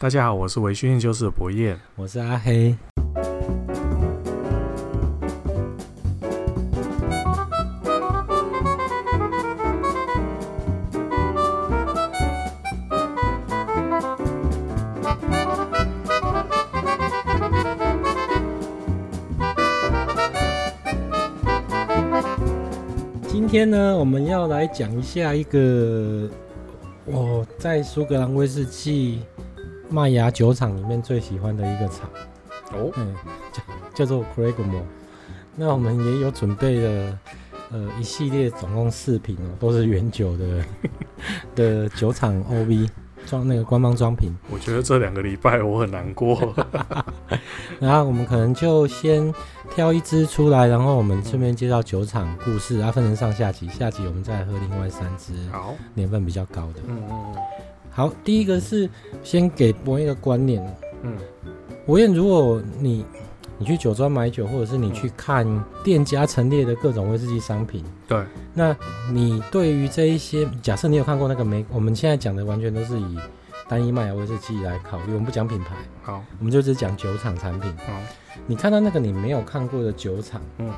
[0.00, 2.72] 大家好，我是微醺研究室的博彦，我是阿黑。
[23.26, 26.30] 今天呢，我们要来讲一下一个
[27.04, 29.22] 我在苏格兰威士忌。
[29.90, 32.08] 麦芽酒厂里面最喜欢的一个厂
[32.72, 33.14] 哦，嗯，
[33.52, 33.62] 叫
[33.94, 34.82] 叫做 Craigmore。
[35.56, 37.18] 那我们也有准备了，
[37.72, 40.64] 呃，一系列总共四瓶哦，都是原酒的
[41.56, 42.88] 的酒厂 OV
[43.26, 44.36] 装那个官方装瓶。
[44.50, 46.54] 我觉得这两个礼拜我很难过。
[47.80, 49.32] 然后我们可能就先
[49.74, 53.66] 挑一支出来，然后我们顺便介绍酒厂故事，然后分成上下集。
[53.68, 56.80] 下集我们再喝另外三支，好，年份比较高的。
[56.86, 57.36] 嗯嗯嗯。
[57.98, 58.88] 好，第一个是
[59.24, 60.64] 先给博一个观念，
[61.02, 61.18] 嗯，
[61.84, 63.04] 博彦，如果你
[63.58, 65.44] 你去酒庄买酒，或者是你去看
[65.82, 68.76] 店家陈列的各种威士忌商品，对，那
[69.12, 73.18] 你对于这一些，假设你有看过那个美，我们现在讲的完全都是以
[73.68, 77.92] 单一麦芽威士忌来考虑，我们不讲品牌，好，我们就只讲酒厂产品，好，
[78.46, 80.72] 你看到那个你没有看过的酒厂，嗯，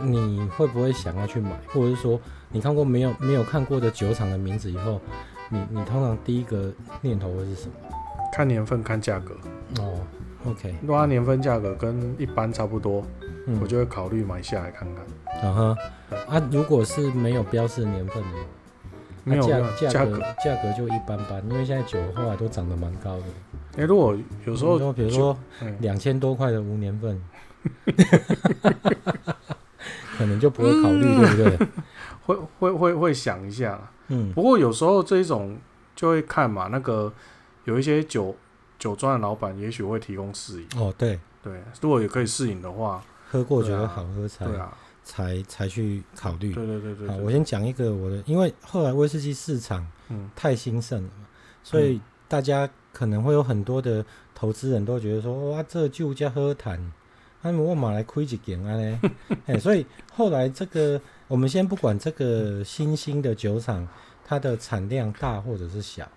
[0.00, 2.20] 你会不会想要去买，或者是说
[2.52, 5.00] 你看过没有没有看过的酒厂的名字以后？
[5.50, 7.72] 你你通常第一个念头会是什么？
[8.32, 9.34] 看年份，看价格。
[9.80, 9.98] 哦
[10.46, 10.74] ，OK。
[10.82, 13.02] 如果它年份价格跟一般差不多，
[13.46, 15.48] 嗯、我就会考虑买下来看看。
[15.48, 15.76] 啊哈。
[16.28, 18.28] 啊，如果是没有标示年份的，
[19.24, 23.22] 没有价价格价格就一般般，因为现在酒后来都涨得蛮高的。
[23.76, 25.36] 哎、欸，如果有时候，比如说
[25.80, 27.20] 两千多块的无年份，
[30.18, 31.68] 可能就不会考虑，嗯、对不对？
[32.26, 33.78] 会会会会想一下。
[34.08, 35.56] 嗯，不过有时候这一种
[35.94, 37.12] 就会看嘛，那个
[37.64, 38.34] 有一些酒
[38.78, 40.68] 酒庄的老板也许会提供试饮。
[40.76, 46.52] 哦，对对，如果也可以试饮的话，喝过觉得好喝才对啊，才才去考虑。
[46.54, 47.08] 对对对对。
[47.08, 51.26] 好，我先讲一个我的，因为后来威士忌市场嗯太兴盛了嘛，
[51.62, 54.04] 所以大家可能会有很多的
[54.34, 56.92] 投资人都觉得说哇，这就叫喝谈，
[57.42, 58.98] 他们我马来亏几点啊嘞？
[59.46, 60.98] 哎，所以后来这个。
[61.28, 63.86] 我们先不管这个新兴的酒厂，
[64.24, 66.08] 它的产量大或者是小，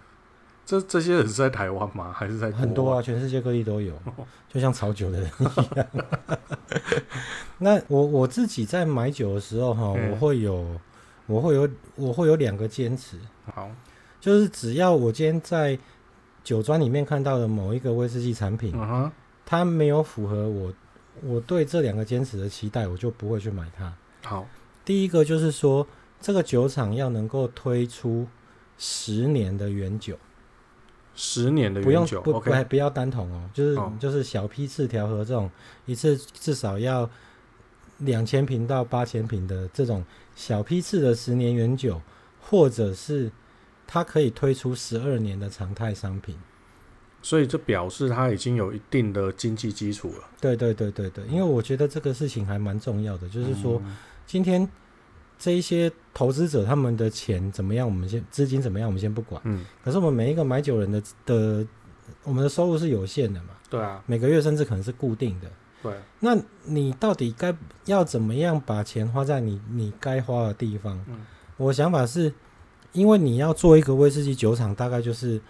[0.66, 2.14] 这这些人是在台湾吗？
[2.14, 3.02] 还是在很多啊？
[3.02, 3.94] 全世界各地都有，
[4.48, 5.88] 就像炒酒的人一样。
[7.60, 10.66] 那我我自己在买酒的时候，哈，我会有，
[11.28, 13.18] 我会有，我会有两个坚持。
[13.54, 13.70] 好，
[14.22, 15.78] 就是只要我今天在
[16.42, 18.74] 酒庄里面看到的某一个威士忌产品，
[19.46, 20.74] 它没有符合我
[21.22, 23.94] 我对这两个坚持的期待，我就不会去买它。
[24.24, 24.48] 好。
[24.84, 25.88] 第一个就是说，
[26.20, 28.28] 这个酒厂要能够推出
[28.78, 30.18] 十年的原酒，
[31.16, 35.50] 十年的原酒，不用不 OK，不要单桶哦，就是、哦、就是小批次调和这种，
[35.86, 37.10] 一次至少要
[38.00, 40.04] 两千瓶到八千瓶的这种
[40.36, 42.02] 小批次的十年原酒，
[42.42, 43.32] 或者是
[43.86, 46.36] 它可以推出十二年的常态商品，
[47.22, 50.28] 所以这表示它已经有一定的经济基础了。
[50.40, 53.80] 对对对对对，因为我觉得这个事情还蛮重要的，就是说。
[53.86, 53.96] 嗯
[54.32, 54.66] 今天
[55.38, 57.86] 这一些投资者他们的钱怎么样？
[57.86, 58.88] 我们先资金怎么样？
[58.88, 59.42] 我们先不管。
[59.44, 59.66] 嗯。
[59.84, 61.68] 可是我们每一个买酒人的的，
[62.24, 63.50] 我们的收入是有限的嘛？
[63.70, 64.02] 对啊。
[64.06, 65.52] 每个月甚至可能是固定的。
[65.84, 65.94] 对。
[66.22, 66.34] 那
[66.64, 67.54] 你到底该
[67.84, 70.98] 要怎么样把钱花在你你该花的地方？
[71.10, 71.20] 嗯。
[71.58, 72.34] 我想法是，
[72.94, 75.42] 因为你要做一个威士忌酒厂，大概就是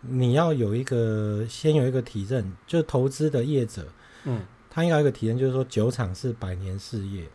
[0.00, 3.86] 你要有一个先有一个体认，就是投资的业者，
[4.24, 7.28] 嗯，他应该有一个体认，就是说酒厂是百年事业。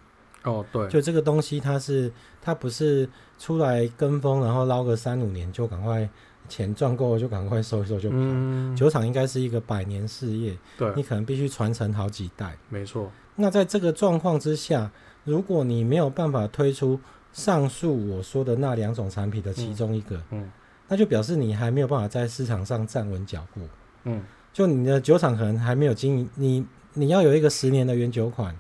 [0.48, 2.10] 哦，对，就这个东西，它是
[2.42, 6.10] 它不是出来跟风，然后捞个三五年就赶快
[6.48, 8.16] 钱赚够了就赶快收一收就跑。
[8.18, 12.58] 嗯，酒厂应该是一个百年事业，对，你可能必须传承好几代。
[12.70, 13.12] 没错。
[13.36, 14.90] 那在这个状况之下，
[15.26, 16.98] 如果你没有办法推出
[17.34, 20.52] 上述我说的那两种产品的其中一个，嗯，嗯，
[20.88, 23.62] 那就表示你还没有办法在市场上站稳脚步。
[24.06, 28.56] 嗯，就你的酒厂可能还没有经营，你你要有一个十年的原酒款。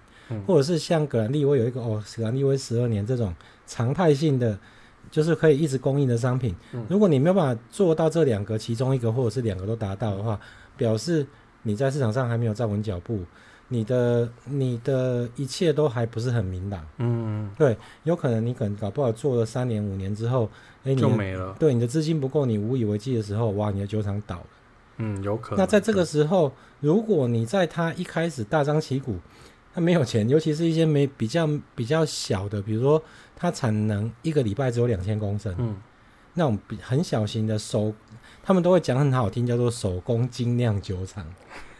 [0.45, 3.33] 或者是像格兰利威有一个哦，格兰利威十二年这种
[3.65, 4.57] 常态性的，
[5.09, 6.55] 就是可以一直供应的商品。
[6.89, 10.39] 如果你没有办法做到这两个其中一个，或者是两个都达到的话，
[10.75, 11.25] 表示
[11.63, 13.21] 你在市场上还没有站稳脚步，
[13.69, 16.85] 你的你的一切都还不是很明朗。
[16.97, 20.49] 嗯，对，有可能你可能搞不好做了三年五年之后，
[20.83, 21.55] 哎，你就没了。
[21.59, 24.45] 对，你的资金不够，你无以为继的时候，哇，你的酒厂倒了。
[24.97, 25.59] 嗯，有可能。
[25.59, 29.15] 那在这个时候，如果你在他一开始大张旗鼓。
[29.77, 32.99] 他没有钱，尤其是一些没比较比较小的，比如说
[33.35, 35.75] 它产能一个礼拜只有两千公升，嗯，
[36.33, 37.93] 那种比很小型的手，
[38.41, 41.23] 他们都会讲很好听，叫做手工精酿酒厂，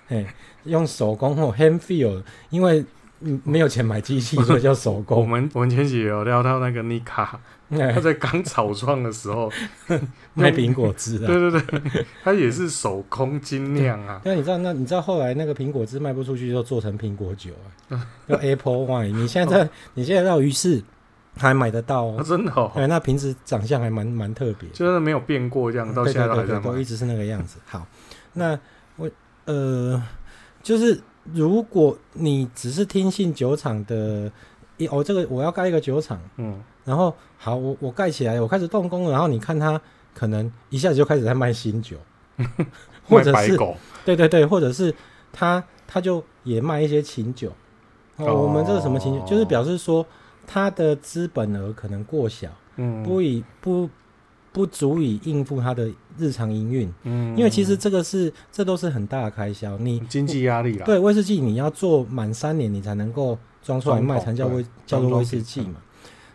[0.06, 0.28] 嘿，
[0.66, 2.22] 用手工或 hand feel，
[2.52, 2.86] 因为。
[3.20, 5.20] 嗯，没有钱买机器，所以叫手工。
[5.20, 7.40] 我们我们前几有聊到那个妮卡，
[7.72, 9.52] 他在刚草创的时候
[10.36, 14.22] 卖苹果汁的，对 对对，他也是手工精酿啊。
[14.24, 17.52] 那，你知道那你知道后来那个苹果汁卖不出去，就做成苹果酒
[17.90, 19.12] 啊，叫 Apple Wine。
[19.12, 20.84] 你现在在你现在到鱼市
[21.38, 22.72] 还买得到哦，真的哦。
[22.76, 27.58] 哎，那瓶子长相还蛮蛮特别，就是没有变过这样，到现在还在都一直是那个样子。
[27.66, 27.88] 好，
[28.34, 28.60] 那
[28.96, 29.10] 我
[29.46, 30.04] 呃
[30.62, 31.02] 就是。
[31.34, 34.32] 如果你只是听信酒厂的，
[34.78, 39.80] 一哦，这个我要盖一个酒厂，嗯，然后好，我我盖起来，我开始动工了，然后你看他
[40.14, 41.98] 可能一下子就开始在卖新酒，
[43.08, 43.58] 或者是
[44.06, 44.94] 对对对，或者是
[45.32, 47.52] 他他就也卖一些琴酒，
[48.18, 50.06] 哦，我们这个什么琴酒，就是表示说
[50.46, 53.90] 他的资本额可能过小，嗯，不以不。
[54.52, 60.86] 不足以应付他的日常营运，嗯，因为其实这个是这都是很大的开销，你经济压力啦。
[60.86, 65.76] 对，威士忌你要做满三年，你才能够装出来卖，才叫威叫做威士忌嘛。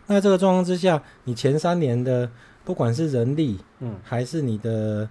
[0.07, 2.29] 那这个状况之下，你前三年的
[2.63, 5.09] 不管是人力，嗯，还是你的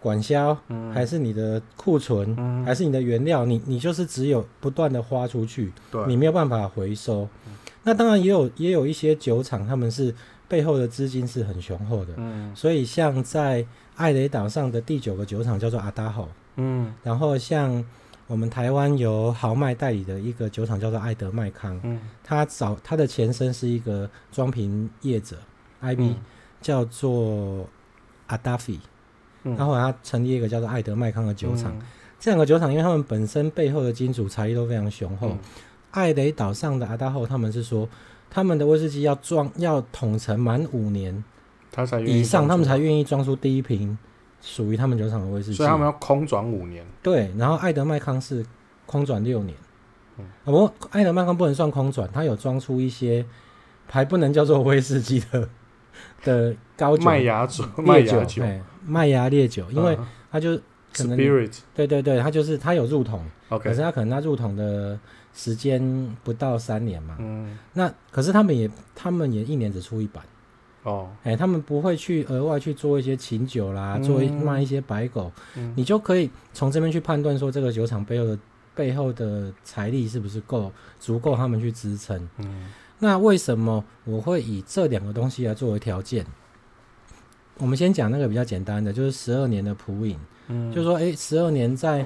[0.00, 7.28] 管销，嗯，还是你的库存，嗯，还是你的原料，你你就是只有不断的花出去，对，你没有办法回收。
[7.46, 7.52] 嗯，
[7.84, 10.12] 那当然也有也有一些酒厂，他们是。
[10.48, 13.64] 背后的资金是很雄厚的，嗯，所以像在
[13.96, 17.84] 艾雷岛上的第九个酒厂叫做阿达侯，嗯，然后像
[18.26, 25.36] 我们台湾由豪迈代理的一个酒厂叫做爱德麦康，嗯，他早他的前身是一个装瓶业者
[25.82, 26.16] ，IB、嗯、
[26.62, 27.68] 叫做
[28.28, 28.80] 阿达菲，
[29.42, 31.82] 然后他成立一个叫做爱德麦康的酒厂，嗯、
[32.18, 35.38] 这两个酒厂因为他们本身背后的金主财力都非常雄厚，嗯、
[35.90, 37.86] 艾雷岛上的阿达侯他们是说。
[38.30, 41.24] 他们的威士忌要装要桶陈满五年，
[41.72, 43.96] 他才以上，他们才愿意装出第一瓶
[44.40, 45.56] 属于他们酒厂的威士忌。
[45.56, 46.84] 所以他们要空转五年。
[47.02, 48.44] 对，然后爱德麦康是
[48.86, 49.56] 空转六年。
[50.18, 53.24] 嗯，不过爱德麦康不能算空转，它有装出一些
[53.86, 55.48] 还不能叫做威士忌的
[56.22, 58.42] 的高酒麦芽酒、烈酒、
[58.84, 59.98] 麦芽烈酒，因为
[60.30, 60.56] 它就
[60.92, 64.98] 可能 Spirit，对对对，它就是它有入桶，OK，可是它可能它入桶的。
[65.38, 65.80] 时间
[66.24, 70.24] 不到三年嘛，嗯，那可是他们也，他们也一年只出一版，
[70.82, 78.36] 哦，哎、欸，他们不会去额外去做一些琴酒啦，嗯、做一卖一些白狗，嗯、你就可以从这边去判断说这个酒厂背后的
[78.74, 82.66] 背后的财力是不是够足够他们去支撑，嗯，
[82.98, 86.26] 那为什么我会以这两个东西来作为条件？
[87.58, 90.18] 我们先讲那个比较简单的，就是十二年的普饮，
[90.48, 92.04] 嗯，就说哎，十二年在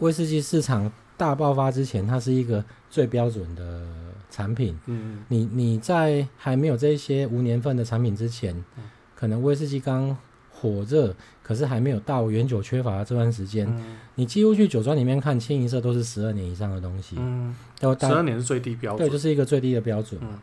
[0.00, 0.90] 威士忌市场。
[1.16, 3.86] 大爆发之前，它是一个最标准的
[4.30, 4.76] 产品。
[4.86, 8.84] 嗯，你你在还没有这些无年份的产品之前，嗯、
[9.14, 10.16] 可能威士忌刚
[10.50, 17.16] 火热，可是还没有到原酒缺乏的这段时间，嗯、你几乎去酒庄里面看，清一色都是十二年以上的东西。
[17.18, 19.08] 嗯，十二年是最低标准。
[19.08, 20.20] 对，就是一个最低的标准。
[20.22, 20.38] 嗯，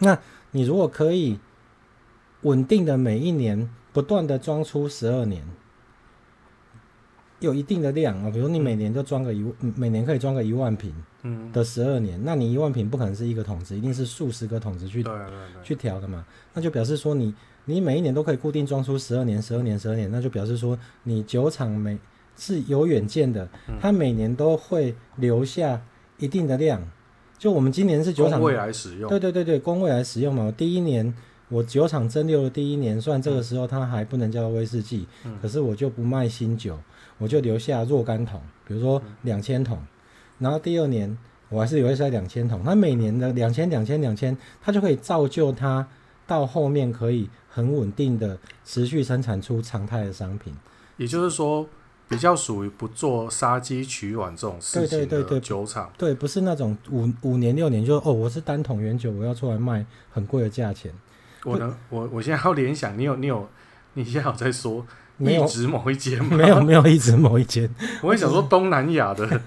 [0.00, 0.18] 那
[0.50, 1.38] 你如果可以
[2.42, 5.44] 稳定的每一年不断的装出十二年。
[7.44, 10.92] 有一定的量啊，比如你每年就装个一，嗯、每年可以装个一万瓶，
[11.22, 15.04] 嗯，的十二年，嗯、那你一万瓶不可能是一个桶子，一定是数十个桶子去，
[15.62, 17.32] 去调的嘛，那就表示说你
[17.66, 21.98] 你每一年都可以固定装出十二年、十二年、十二年，那就表示说你酒厂每
[22.36, 23.48] 是有远见的，
[23.80, 25.80] 它每年都会留下
[26.18, 26.82] 一定的量，
[27.38, 31.14] 就我们今年是酒厂未来使用，对对对对，供未来使用嘛，我第一年。
[31.50, 36.76] 我酒厂蒸馏的第一年，算这个时候它还不能叫做威士忌，嗯、可是我就不卖新酒，
[37.18, 39.86] 我就留下若干桶，比如说两千桶，嗯、
[40.38, 41.16] 然后第二年
[41.48, 45.86] 我还是留下两千桶，它每年的两千、两千、两千，它就可以造就它
[46.26, 50.54] 到后面可以很稳定的持续生产出常态的商品。
[50.96, 51.66] 也就是说，
[52.08, 60.92] 比较属于不做杀鸡取卵这种事情的酒厂，对，不是那种五五年六年就哦，我是单桶原酒，我要出来卖很贵的价钱。
[61.44, 63.48] 我能，我我现在要联想，你有你有，
[63.94, 64.86] 你现在有在说
[65.18, 66.36] 一直某一间吗？
[66.36, 67.68] 没有没有一直某一间。
[68.02, 69.40] 我会想说，东南亚的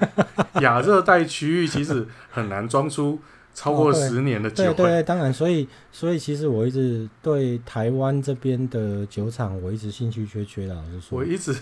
[0.61, 3.19] 亚热带区域其实很难装出
[3.53, 4.63] 超过十年的酒。
[4.63, 11.19] 哦、对，对对，当然，所以所以其实我一直对台湾这边的酒厂，我一直兴趣缺缺的，老实说。
[11.19, 11.53] 我一直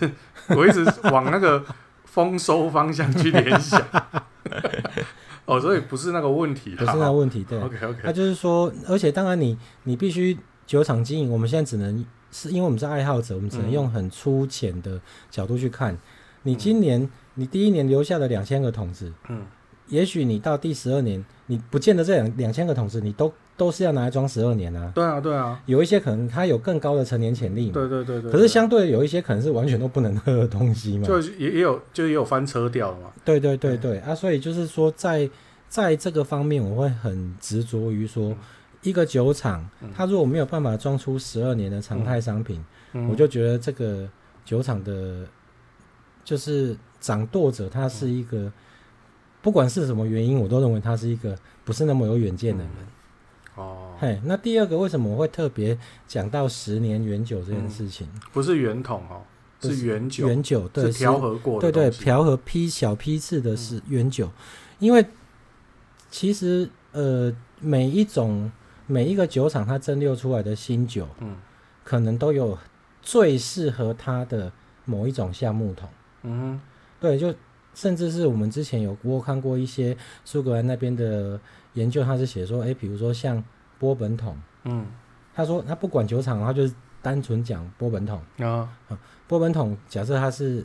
[0.48, 1.64] 我一直往那个
[2.04, 3.82] 丰收方向去联想。
[5.46, 7.60] 哦，所以不是那个问题，不是那个问题，对。
[7.60, 7.98] OK OK。
[8.02, 10.36] 那就是说，而且当然你，你你必须
[10.66, 12.04] 酒厂经营，我们现在只能
[12.36, 15.00] 是因为我们是爱好者，我们只能用很粗浅的
[15.30, 15.94] 角度去看。
[15.94, 15.98] 嗯、
[16.42, 19.42] 你今年你第一年留下的两千个桶子，嗯，
[19.88, 24.92] 也许你到第十二年，你不见得这两两千个桶子你都都是要拿来装十二年啊。
[24.94, 25.58] 对啊，对啊。
[25.64, 27.72] 有一些可能它有更高的成年潜力嘛。
[27.72, 28.30] 对对对对。
[28.30, 31.06] 可是相对有一些可能是完全都不能喝的东西嘛。
[31.06, 33.10] 就也也有就也有翻车掉了嘛。
[33.24, 35.28] 对对对对啊，所以就是说在
[35.70, 38.36] 在这个方面，我会很执着于说，嗯、
[38.82, 44.08] 一个酒厂它如果没有办法装出十二年的常态商品，嗯、我就觉得这个
[44.44, 45.26] 酒厂的，
[46.24, 48.52] 就是掌舵者他是一个。
[49.42, 52.72] 不管是什么原因，我都认为他是一个不是那么有远见的人。
[53.56, 55.78] 嗯、哦，嘿，那第二个为什么我会特别
[56.08, 58.08] 讲到十年原酒这件事情？
[58.12, 59.22] 嗯、不是圆桶哦，
[59.60, 60.26] 是原酒。
[60.26, 61.70] 原酒对，是调和过的。
[61.70, 64.32] 对对，调和批小批次的是原酒，嗯、
[64.80, 65.06] 因为
[66.10, 68.50] 其实呃，每一种
[68.86, 71.36] 每一个酒厂它蒸馏出来的新酒，嗯，
[71.84, 72.58] 可能都有
[73.02, 74.52] 最适合它的
[74.84, 75.88] 某一种橡木桶。
[76.22, 76.60] 嗯，
[77.00, 77.34] 对，就。
[77.74, 81.38] 甚至是我们之前有过看过一些苏格兰那边的
[81.74, 83.44] 研究，他是写说，诶、欸，比如说像
[83.78, 84.86] 波本桶，嗯，
[85.34, 88.18] 他说他不管酒厂，他就是单纯讲波本桶。
[88.38, 88.66] 啊，
[89.28, 90.64] 波本桶假设它是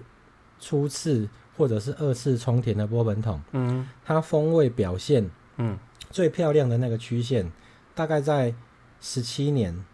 [0.58, 5.78] 初次或者是二次冲填的波本桶，嗯，它风味表现，嗯，
[6.12, 7.52] 最漂亮的那个曲线，
[8.02, 8.52] 大概在
[9.00, 9.86] 十七年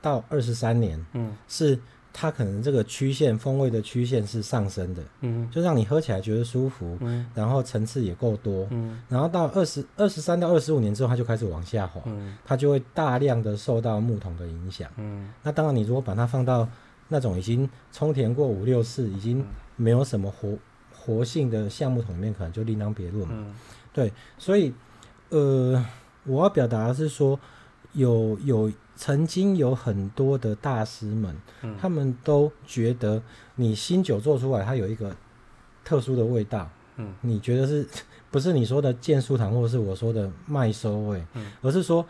[0.00, 1.76] 到二十三年，嗯，是。
[2.10, 16.68] 它可能这个曲线风味的曲线是上升的，嗯，就让你喝起来觉得舒服，嗯，然后层次也够多，嗯，然后到二十二十三到二十五年之后，它就开始往下滑，嗯，它就会大量的受到木桶的影响，嗯，那当然你如果把它放到
[17.08, 19.44] 那种已经充填过五六次，已经
[19.76, 20.58] 没有什么活
[20.92, 23.54] 活性的橡木桶里面，可能就另当别论，嗯，
[23.92, 24.74] 对，所以
[25.28, 25.84] 呃，
[26.24, 27.38] 我要表达的是说
[27.92, 28.72] 有有。
[29.00, 31.32] 曾经有很多的大师们，
[31.62, 33.22] 嗯、他们都觉得
[33.54, 35.14] 你新酒做出来，它有一个
[35.84, 36.68] 特殊的味道。
[36.96, 37.86] 嗯，你觉得是
[38.28, 41.24] 不是你说的健舒糖，或者是我说的麦收味？
[41.34, 42.04] 嗯，而是说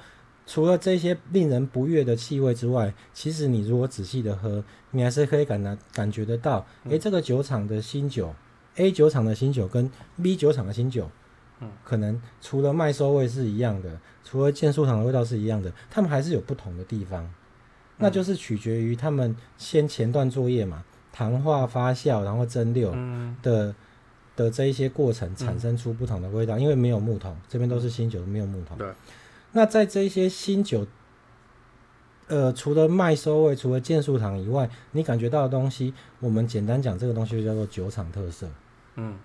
[0.46, 8.34] 除了这些令人不悦的气味之外，其实你如果仔细的喝，你还是可以感到感觉得到，诶、嗯欸，这个酒厂的新酒
[8.76, 9.90] ，A 酒厂的新酒跟
[10.22, 11.10] B 酒厂的新酒。
[11.60, 17.30] 嗯，可能除了麦收味是一样的，除了健素糖的味道是一样的，他们还是有不同的地方，嗯、
[17.96, 22.90] 那就是取决于他们先前段作业嘛，糖化发酵，然后蒸馏
[23.42, 23.74] 的、嗯、
[24.36, 28.78] 的这一些过程产生出不同的味道，嗯、因为没有木桶，这边都是新酒，没有木桶。
[28.78, 28.86] 对。
[29.50, 30.86] 那在这一些新酒，
[32.28, 38.46] 呃，除了麦收味，除了健树糖以外，你感觉到的东西，我们简单讲，这个东西就叫做酒厂特色。
[38.94, 39.18] 嗯。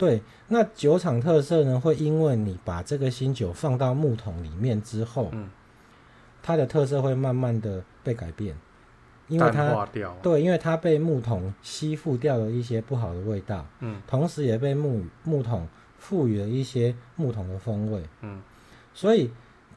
[0.00, 5.50] 对，那酒厂特色呢，会因为你把这个新酒放到木桶里面之后，嗯，
[6.42, 8.56] 它的特色会慢慢的被改变，
[9.28, 9.86] 因为它
[10.22, 18.40] 对，因为它被木桶吸附掉了一些不好的味道，嗯，同时也被木木桶赋予了一些木桶的风味，嗯，
[18.94, 19.30] 所以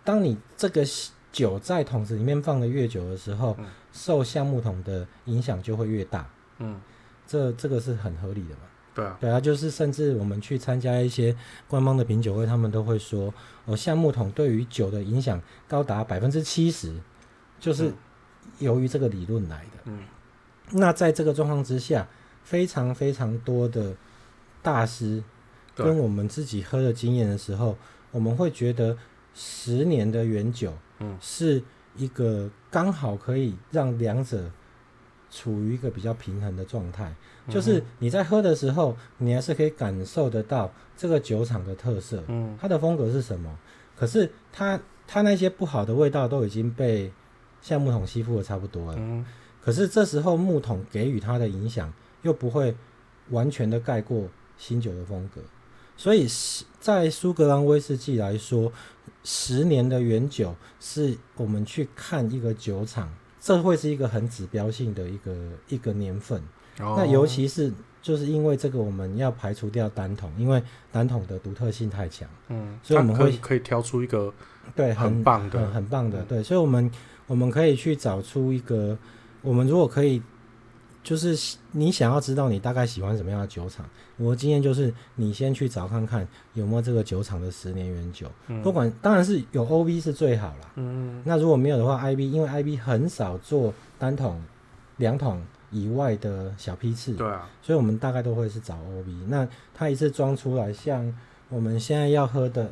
[0.05, 0.85] 当你这个
[1.33, 6.25] 酒在桶子里面放的越久的时候，嗯，受橡木桶的影响就会越大，
[6.59, 6.79] 嗯，
[7.27, 8.61] 这这个是很合理的嘛。
[8.93, 11.35] 对啊，对啊，就是甚至我们去参加一些
[11.67, 13.33] 官方的品酒会，他们都会说，
[13.65, 16.95] 哦，橡木桶对于酒的影响高达百分之七十，
[17.59, 17.91] 就是
[18.59, 19.81] 由于这个理论来的。
[19.85, 19.99] 嗯，
[20.71, 22.07] 那在这个状况之下，
[22.43, 23.95] 非常非常多的
[24.61, 25.23] 大师
[25.75, 27.77] 跟我们自己喝的经验的时候，
[28.11, 28.97] 我们会觉得
[29.33, 31.63] 十年的原酒，嗯，是
[31.95, 34.51] 一个刚好可以让两者
[35.33, 37.13] 处于一个比较平衡的状态。
[37.49, 43.57] 就是你在喝的时候，你还是可以感受得到这个酒厂的特色，嗯，它的风格是什么？
[43.97, 47.11] 可是它它那些不好的味道都已经被
[47.61, 49.25] 橡木桶吸附的差不多了，嗯，
[49.61, 52.75] 可是这时候木桶给予它的影响又不会
[53.29, 55.41] 完全的盖过新酒的风格，
[55.97, 56.25] 所以
[56.79, 58.71] 在苏格兰威士忌来说，
[59.23, 65.35] 十年的原酒是我们去看一个酒厂，这会是一个很指标性的一个
[65.67, 66.41] 一个年份。
[66.79, 67.71] 那尤其是
[68.01, 72.27] 就是因为这个，我们要排除掉单桶，因为单桶的独特性太强。
[72.47, 74.33] 嗯，所以我们会可以，可以挑出一个
[74.73, 76.21] 对很棒的、很很棒的。
[76.23, 76.89] 对，所以我们
[77.27, 78.97] 我们可以去找出一个，
[79.41, 80.21] 我们如果可以，
[81.03, 83.85] 就是你想要知道你大概喜欢什么样的酒厂，
[84.17, 90.71] 我的经验就是你先去找看看有没有这个酒厂的十年原酒，嗯、不管当然是有 OB 是最好啦。
[90.75, 94.41] 嗯，那如果没有的话，IB 因为 IB 很少做单桶、
[94.97, 95.41] 两桶。
[95.75, 99.09] 以外的小批次，对啊，所以我们大概都会是找 OB。
[99.27, 101.11] 那它一次装出来，像
[101.49, 102.71] 我们现在要喝的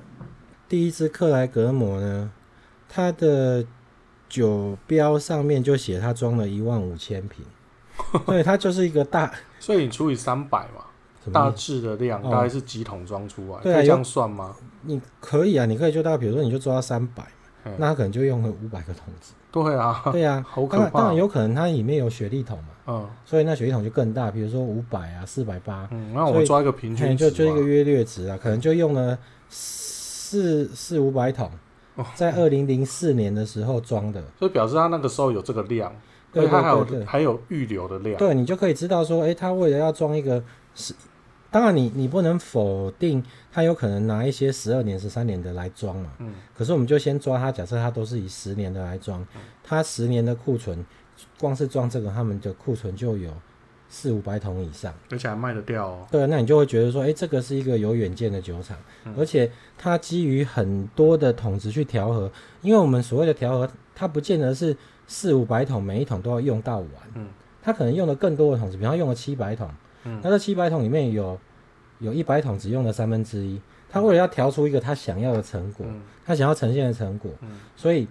[0.69, 2.31] 第一支克莱格摩呢，
[2.87, 3.65] 它的
[4.29, 7.43] 酒标上面就写它装了一万五千瓶，
[8.25, 10.83] 对，它就是一个大，所以你除以三百嘛，
[11.31, 13.61] 大致的量大概是几桶装出来？
[13.61, 14.55] 对，可以这样算吗？
[14.81, 17.23] 你可以啊，你可以就到，比如说你就抓到三百，
[17.77, 19.33] 那他可能就用了五百个桶子。
[19.51, 20.89] 对啊，对啊， 好可怕。
[20.89, 25.87] 当然有可能它里面有雪地桶嘛，嗯，所以那雪地桶就更大，比如说五百啊，四百八。
[25.91, 29.17] 嗯，那我们抓一个平均值，就就一个约略值啊，可能就用了
[29.49, 31.51] 四四五百桶，
[32.15, 35.93] 在二零零四年的时候装的，所以表示它那个时候有这个量。
[36.33, 40.41] 对，它还有还有预留的量，对，你就可以知道说，哎，他为了要装一个
[40.73, 40.93] 十，
[41.49, 43.21] 当然你你不能否定
[43.51, 49.27] 他有可能拿一些十二年、十三年的来装嘛，嗯，可是我们就先抓他，假设他都是以十年的来装，
[49.61, 50.85] 他十年的库存，
[51.37, 53.29] 光是装这个，他们的库存就有
[53.89, 56.07] 四五百桶以上，而且还卖得掉哦。
[56.09, 58.77] 对，那你就会觉得说，哎，这个是一个有远见的酒厂，
[59.17, 64.77] 而且它基于很多的桶子去调和，因为我们所谓的调和，它不见得是。
[65.07, 66.89] 四五百桶，每一桶都要用到完。
[67.15, 67.27] 嗯，
[67.61, 69.69] 他可能用的更多的桶子，比方用了七百桶。
[70.03, 71.39] 嗯，那这七百桶里面有
[71.99, 73.61] 有一百桶只用了三分之一。
[73.89, 78.07] 他为了要调出一个他想要的成果，嗯、他想要呈现的成果，嗯、所以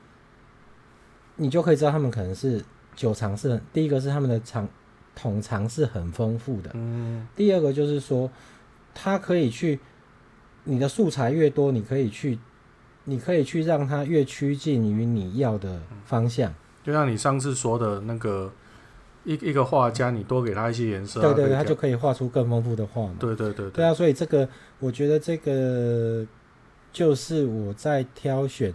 [1.37, 2.63] 你就可以知道他们可能是
[2.95, 4.69] 酒藏是第一个是他们的藏
[5.17, 6.71] 桶藏是很丰富的。
[6.75, 8.31] 嗯，第二个就是说，
[8.93, 9.81] 他可以去
[10.65, 12.39] 你的素材越多，你可以去
[13.05, 16.53] 你可以去让它越趋近于你要的方向。
[16.83, 18.51] 就像你上次说的那个
[19.25, 23.15] 一一个画家，你多给他一些颜色，对对对，他就可以画出更丰富的画嘛。
[23.19, 26.27] 对对对对啊，所以这个我觉得这个
[26.93, 28.73] 就是我在挑选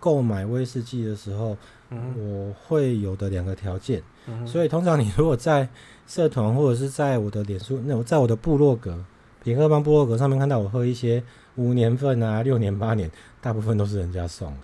[0.00, 1.56] 购买威士忌的时候，
[1.90, 4.02] 嗯、我会有的两个条件。
[4.26, 5.68] 嗯、所以通常你如果在
[6.06, 9.04] 社团或者是在我的脸书，那我在我的部落格
[9.42, 11.22] 品客邦部落格上面看到我喝一些
[11.56, 14.54] 五年份啊、六年、八年，大部分都是人家送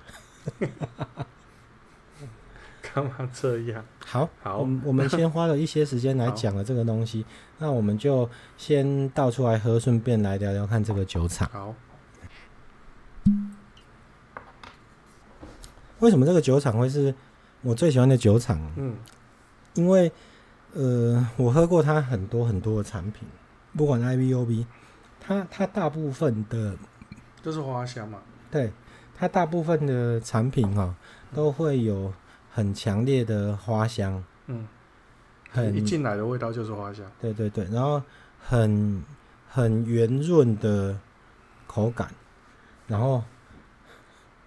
[0.60, 0.68] 的。
[2.98, 3.84] 干嘛这样？
[4.04, 7.24] 好，好，我我们先花了一些时间来讲了这个东西，
[7.58, 11.48] 那我们就先倒出来喝，顺便来聊聊看这个酒厂。
[11.52, 11.74] 好，
[16.00, 17.14] 为什么这个酒厂会是
[17.62, 18.60] 我最喜欢的酒厂？
[18.76, 18.96] 嗯，
[19.74, 20.10] 因为
[20.72, 23.28] 呃，我喝过它很多很多的产品，
[23.76, 24.64] 不管 IBUB，
[25.20, 26.76] 它它大部分的
[27.42, 28.18] 都是花香嘛？
[28.50, 28.72] 对，
[29.16, 30.94] 它大部分的产品哈、喔、
[31.32, 32.12] 都会有。
[32.58, 34.66] 很强烈的花香，嗯，
[35.48, 38.02] 很一进来的味道就是花香，对对对，然后
[38.44, 39.00] 很
[39.48, 40.98] 很圆润的
[41.68, 42.10] 口感，
[42.88, 43.22] 然后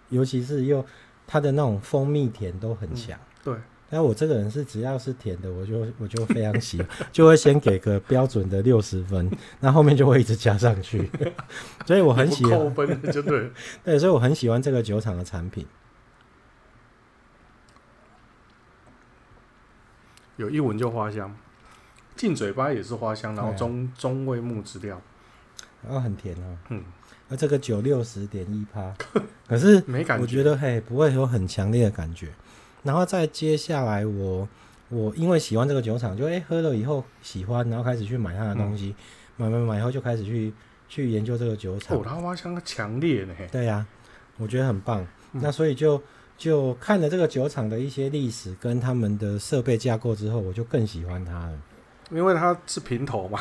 [0.10, 0.86] 尤其是又
[1.26, 3.56] 它的那种蜂蜜甜都很强，嗯，对。
[3.90, 11.10] 但我这个人是只要是甜的，我就我就非常喜欢， 就会先给个标准的六十分，那后面就会一直加上去，
[11.88, 13.50] 所以我很喜欢扣分就对，
[13.86, 15.66] 对，所以我很喜欢这个酒厂的产品。
[20.42, 21.32] 有一闻就花香，
[22.16, 25.00] 进嘴巴也是花香，然后中、啊、中味木质调，
[25.84, 26.58] 然后很甜啊。
[26.70, 26.84] 嗯，
[27.28, 28.92] 那这个酒六十点一趴，
[29.48, 32.30] 可是没感觉，我觉得嘿不会有很强烈的感觉。
[32.82, 34.50] 然后再接下来我，
[34.90, 38.96] 我我因为喜欢这个酒厂，就哎、欸、喝了以后喜欢，然后开始去买它的东西，
[39.38, 40.52] 嗯、买买买以后就开始去
[40.90, 41.96] 去研究这个酒厂。
[41.96, 43.36] 哦，它花香强烈呢。
[43.52, 43.88] 对呀、啊，
[44.38, 45.06] 我觉得很棒。
[45.34, 46.02] 嗯、那所以就。
[46.42, 51.54] 就看了这个酒厂的一些历史跟他们的设备架构之后，我就更喜欢它了。
[52.10, 53.40] 因为它是平头嘛，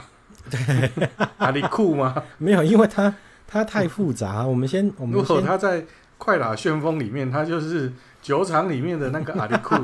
[0.51, 1.09] 对，
[1.39, 2.23] 阿里库吗？
[2.37, 3.15] 没有，因为它
[3.47, 4.47] 它太复杂。
[4.47, 5.83] 我们先，我们如果它在
[6.19, 9.75] 快打旋风里面，它就是酒厂里面的那个阿里库。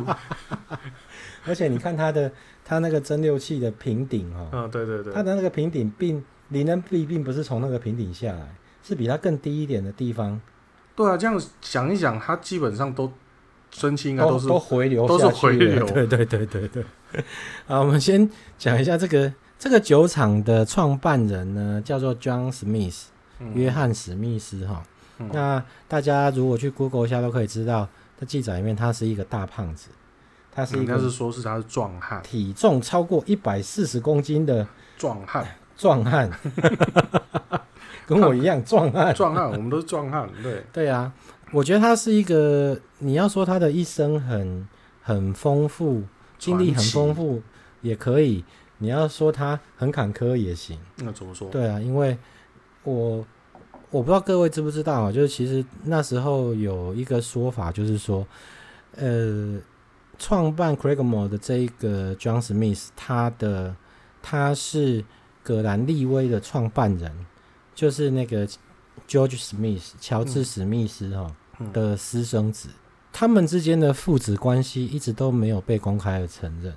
[1.47, 2.31] 而且你看它的
[2.67, 10.39] 它那个蒸馏器的平顶哦，嗯，对对对，它的那个平顶并离能壁并不是从那个平顶下来，是比它更低一点的地方。
[10.97, 13.13] 对啊，这样想一想，他基本上都
[13.71, 15.87] 蒸汽应该都是都，都回流，都是回流。
[15.87, 16.85] 对对对对对。
[17.67, 18.29] 好，我们先
[18.59, 23.05] 讲一下这个这个酒厂的创办人呢，叫做 John Smith，
[23.55, 24.83] 约翰史密斯哈。
[25.19, 29.89] 嗯、那大家如果去 Google 一下，都可以知道，在记载里面他是一个大胖子，
[30.53, 34.67] 他是一个，应该是说是他是壮汉，体重超过一百四十公斤的
[34.99, 36.31] 壮汉，壮汉。
[38.07, 41.13] 跟我一样壮汉，壮汉，我们都是壮汉，对对啊，
[41.51, 44.69] 我觉得他是一个，你要说他的一生很
[45.03, 46.05] 很丰富，
[46.39, 47.43] 经历很丰富
[47.83, 48.45] 也可以，
[48.79, 50.79] 你要说他很坎坷也行。
[50.99, 51.49] 那怎么说？
[51.51, 52.17] 对啊，因为
[52.85, 53.27] 我
[53.91, 58.25] 我不知道各位知不知道啊，就是其实那时候有一个说法，就是说，
[58.95, 59.59] 呃，
[60.17, 63.75] 创办 Craigmore 的这一个 John Smith，他的
[64.23, 65.05] 他是
[65.47, 67.13] 葛兰利威的创办人。
[67.73, 68.49] 就是那个
[69.07, 71.31] George Smith 乔治史密斯哈
[71.75, 72.75] 的私生子，嗯、
[73.13, 76.75] 他们之间的父子关系一直都没有被公开的承认。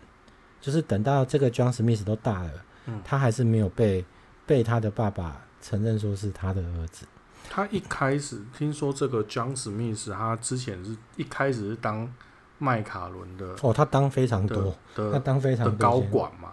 [0.60, 2.52] 就是等到这个 John Smith 都大了，
[2.88, 4.04] 嗯、他还是没有被
[4.46, 7.06] 被他的爸爸承认说是他的儿子。
[7.50, 12.14] 他一开始听说这个 John Smith，他之前是一开始是当
[12.58, 16.52] 麦卡伦的哦，他当非常多，他当非常多高管嘛。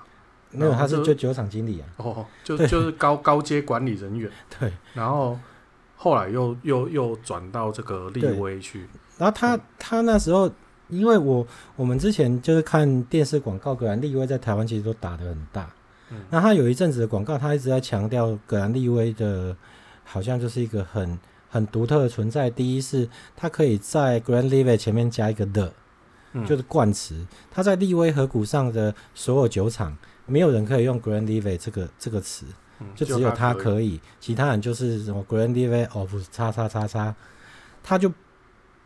[0.50, 1.87] 没有，他是就酒厂经理啊。
[1.96, 4.30] 哦，就就是高高阶管理人员。
[4.59, 5.38] 对，然后
[5.96, 8.87] 后来又又又转到这个立威去。
[9.18, 10.50] 然后他他那时候，
[10.88, 15.68] 因为我我们之前就是看电视广告，格兰利威在台湾其实都打得很大。
[16.11, 16.18] 嗯。
[16.30, 19.54] 那他有一阵子的广告，他一直在强调格兰利威的，
[20.04, 21.18] 好像就是一个很
[21.50, 22.48] 很独特的存在。
[22.48, 25.72] 第一是他可以在 Grand Livet 前面加一个 the，
[26.46, 27.26] 就是冠词。
[27.50, 29.96] 他在利威河谷上的所有酒厂。
[30.27, 32.45] 没有人可以用 Glenlivet 这个这个词，
[32.95, 37.15] 就只有他可以，其他人就是什么 Glenlivet of 叉叉叉叉，
[37.83, 38.12] 他就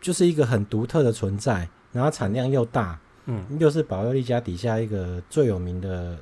[0.01, 6.19] 就是一个很独特的存在，然后产量又大，嗯，又是保佑利家底下一个最有名的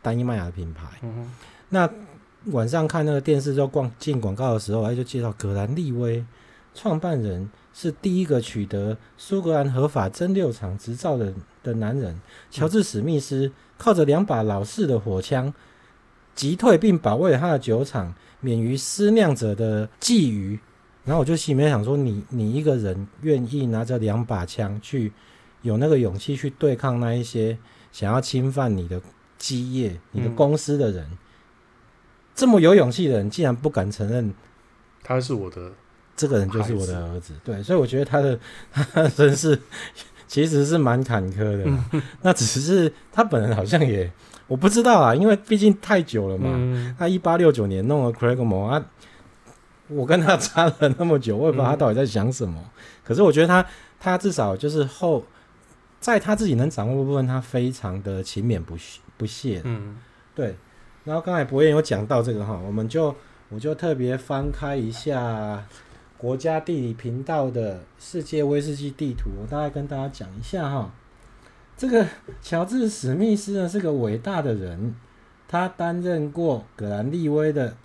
[0.00, 0.86] 单一麦芽的品牌。
[1.02, 1.30] 嗯，
[1.68, 1.88] 那
[2.46, 6.24] 晚上看那个电视就逛进广告的时候，他就介绍格兰利威
[6.74, 11.32] 创办人是第一个取得苏格兰合法蒸馏厂执照的
[11.62, 12.18] 的男人，
[12.50, 13.52] 乔治史密斯。
[13.82, 15.52] 靠着两把老式的火枪
[16.36, 20.56] 击退并保卫了他的酒厂，免于私酿者的觊觎。
[21.04, 25.12] 然后我就心里面想说你：你你一个人愿意拿着两把枪去，
[25.62, 27.58] 有那个勇气去对抗那一些
[27.90, 29.02] 想要侵犯你的
[29.36, 31.18] 基业、你的公司的人，嗯、
[32.36, 34.32] 这么有勇气的人，竟然不敢承认
[35.02, 35.72] 他是我的，
[36.14, 37.34] 这个人就是我的儿子。
[37.42, 38.38] 对，所以我觉得他的
[38.94, 39.60] 他真是。
[40.32, 44.10] 其实是蛮坎坷的，嗯， 那只是他本人好像也
[44.46, 46.48] 我不知道啊，因为毕竟太久了嘛。
[46.54, 48.82] 嗯，他一八六九年弄了 Craigmore 啊，
[49.88, 52.58] 我跟他差了那么久，我也不知道他到底在想什么。
[52.58, 52.70] 嗯，
[53.04, 53.62] 可是我觉得他
[54.00, 55.22] 他至少就是后
[56.00, 58.74] 在他自己能掌握的部分，他非常的勤勉不
[59.18, 59.60] 不懈。
[59.64, 59.98] 嗯，
[60.34, 60.56] 对。
[61.04, 63.14] 然后刚才博彦有讲到这个哈，我们就
[63.50, 65.62] 我就特别翻开一下。
[66.22, 70.88] 国家地理频道的世界威士忌地图，我大概跟大家讲一下哈。
[71.76, 72.06] 这个
[72.40, 74.94] 乔治史密斯呢是个伟大的人，
[75.48, 77.76] 他担任过葛兰利威的、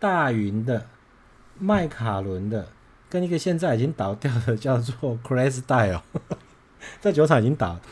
[0.00, 0.86] 大云的、
[1.58, 2.68] 麦卡伦的，
[3.10, 6.00] 跟一个现在已经倒掉的 叫做 Clydesdale，
[7.02, 7.82] 在酒厂已经倒了。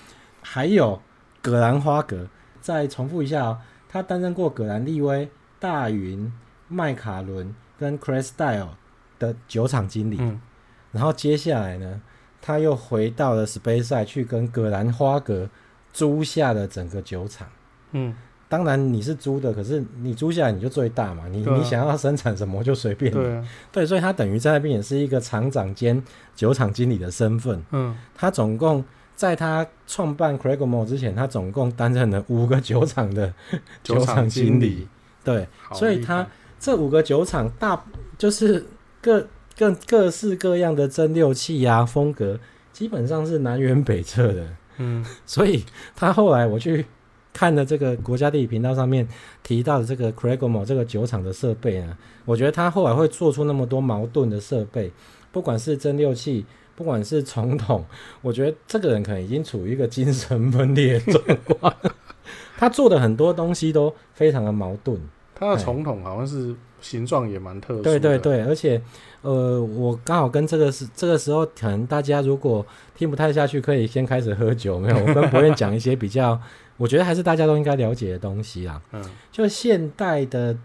[0.41, 1.03] 还有
[1.43, 2.29] 葛兰花格，
[2.63, 3.59] 再重复一下哦，
[3.91, 5.29] 他担任过葛兰利威、
[5.61, 6.33] 大云、
[6.67, 8.69] 麦卡伦跟 Clydesdale
[9.19, 10.41] 的酒厂经理，嗯，
[10.93, 12.01] 然后接下来呢，
[12.41, 15.49] 他又回到了 Speyside 去跟葛兰花格
[15.93, 17.49] 租下了整个酒厂。
[17.93, 18.15] 嗯，
[18.49, 23.13] 当然你是租的，可是你租下来你就最大嘛，你、啊、你想要生产什么就随便。
[23.13, 26.03] 对、啊，对，所以他等于在那边也是一个厂长兼
[26.35, 27.63] 酒厂经理的身份。
[27.71, 33.33] 嗯，他总共在他创办 Cragmore 之前，他总共担任了五个酒厂的
[33.83, 34.87] 酒厂经理。
[35.25, 36.27] 对，所以他
[36.61, 37.85] 这五个酒厂大
[38.17, 38.67] 就是。
[39.07, 39.25] 各
[39.57, 42.41] 各各式各样的蒸馏器啊，风格
[42.73, 44.45] 基本上是南辕北辙的。
[44.79, 45.65] 嗯， 所以
[45.95, 46.85] 他后来我去
[47.33, 49.07] 看了这个国家地理频道上面
[49.45, 54.91] 提到的这个 Craigmore 这个酒厂的设备啊，我觉得他后来会做出那么多矛盾的设备，
[55.31, 57.85] 不管是蒸馏器，不管是虫桶，
[58.23, 61.73] 我觉得这个人可能已经处于一个精神分裂的状况。
[62.59, 65.01] 他做的很多东西都非常的矛盾。
[65.33, 66.57] 他的虫桶好像是。
[66.87, 68.81] 形状也蛮特殊的，对对对，而且，
[69.23, 74.97] 呃，我刚好跟这个是这个时候，可能大家如果听不太下去，可以先开始喝酒，没有？
[74.97, 76.41] 我跟博彦讲一些比较，
[76.79, 78.81] 我觉得还是大家都应该了解的东西啊。
[78.93, 80.57] 嗯，就现代的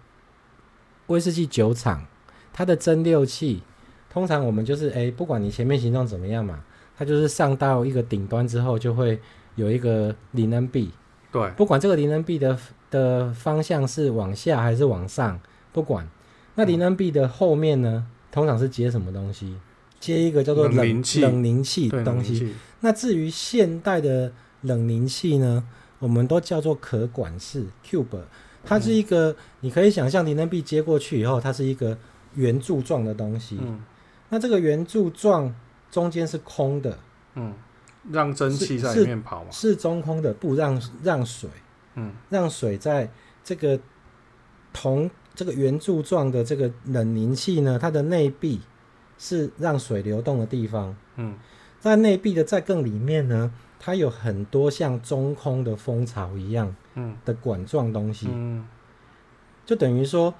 [1.08, 2.06] 威士忌酒厂，
[2.54, 3.64] 它的蒸馏器，
[4.12, 6.64] 通常我们就是，哎，不管你前面形状怎么样嘛，
[6.96, 9.20] 它就是上到一个顶端之后，就会
[9.56, 10.92] 有一个零能臂，
[11.32, 12.56] 对，不管这个零能臂的
[12.92, 15.40] 的方向是往下还是往上。
[15.72, 16.08] 不管，
[16.56, 19.56] 那离能币的后面呢、嗯，通常是接什么东西？
[20.00, 22.54] 接一个叫做冷凝器冷凝器东西。
[22.80, 25.64] 那至于现代的冷凝器呢，
[26.00, 28.06] 我们都叫做可管式 cube。
[28.66, 31.98] 它是一个，嗯、你可以想象离能币接过去以后，它是一个
[32.34, 33.60] 圆柱状的东西。
[33.62, 33.80] 嗯、
[34.30, 35.54] 那这个圆柱状
[35.92, 36.98] 中间是空的，
[37.36, 37.54] 嗯，
[38.12, 41.50] 让蒸汽在里面跑嘛，是，是中空的，不让让水，
[41.96, 43.10] 嗯，让水在
[43.44, 43.80] 这个
[44.74, 45.10] 铜。
[45.42, 48.62] 这个圆柱状的这个冷凝器呢，它的内壁
[49.18, 50.96] 是让水流动的地方。
[51.16, 51.34] 嗯，
[51.80, 56.76] 在内壁的再更里面呢，它有很多像中空的蜂巢一样
[57.26, 58.28] 的管状东西。
[58.32, 58.68] 嗯，
[59.66, 60.32] 就等于说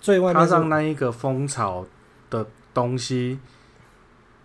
[0.00, 1.84] 最外面它让那一个蜂巢
[2.30, 3.40] 的东西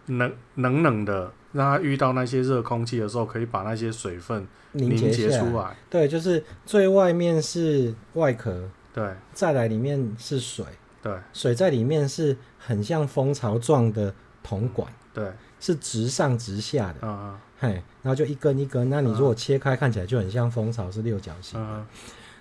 [0.08, 5.76] 冷冷冷的，让它遇到那些热空气的时候，可以把那些水分凝结出来。
[5.92, 8.68] 对，就是最外面是外壳。
[8.96, 10.66] 对，再来里面是水，
[11.04, 15.30] 对，水在里面是很像蜂巢状的铜管，对，
[15.60, 17.70] 是直上直下的，嗯嗯，嘿，
[18.02, 21.68] 然后就一根一根，那你如果切开，看起来就很像蜂巢，是六角形的。
[21.70, 21.86] 嗯、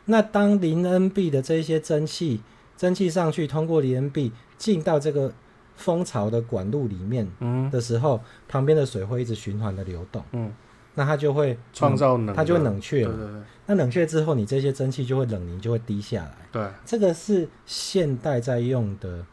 [0.05, 2.41] 那当邻恩壁的这些蒸汽，
[2.77, 5.33] 蒸汽上去通过邻恩壁进到这个
[5.75, 7.29] 蜂巢的管路里面
[7.73, 10.53] 的时候，嗯、旁边的水会一直循环的流动，嗯。
[10.95, 13.13] 那它就会创造冷，它就会冷却了。
[13.13, 13.43] 对对对。
[13.67, 16.37] 那冷却之后，你这些蒸汽就会冷凝，就会滴下来。
[16.53, 16.69] 对。
[16.85, 19.25] 这个是现代在用的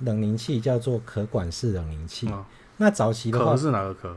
[0.00, 2.28] 冷凝器，叫做可管式冷凝器。
[2.28, 2.44] 哦、
[2.76, 4.16] 那早期的话，壳是哪个壳？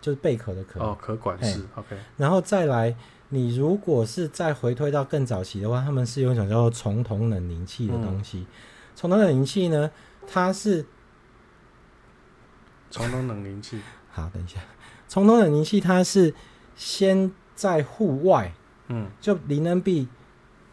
[0.00, 0.80] 就是贝壳的壳。
[0.80, 1.64] 哦，可管式。
[1.76, 1.96] OK。
[2.16, 2.94] 然后再来，
[3.30, 8.46] 你如果是再回推到更早期的话，他们是用一种叫做重铜冷凝器的东西。
[8.94, 9.90] 虫筒、嗯、冷凝器呢，
[10.26, 10.84] 它是
[12.90, 13.80] 重铜冷凝器。
[14.10, 14.60] 好，等一下。
[15.14, 16.34] 虫头冷凝器，它是
[16.74, 18.52] 先在户外，
[18.88, 20.08] 嗯，就邻恩壁，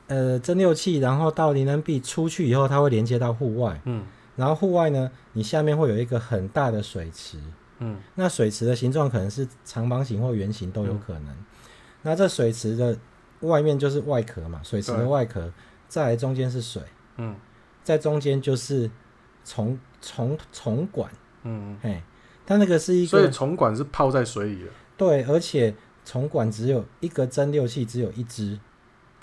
[0.08, 4.04] 呃，蒸馏器，然后到邻恩壁出去以后，它会连接到户外，嗯，
[4.36, 7.38] 然后户外呢，你下面会有一个很大的水池，
[7.78, 11.28] 嗯，那水池的形状可能是长方形或圆形都有可能。
[11.28, 11.46] 嗯、
[12.02, 12.98] 那这水池的
[13.42, 15.54] 外面就是外壳嘛，水池的外壳，对
[15.88, 16.82] 再来中间是水，
[17.18, 17.36] 嗯，
[17.84, 18.90] 在中间就是
[19.46, 21.12] 虫虫虫管，
[21.44, 22.02] 嗯，嘿。
[22.52, 24.70] 它那个是一个，所以虫管是泡在水里的。
[24.98, 28.60] 对，而且虫管只有一个蒸馏器，只有一只。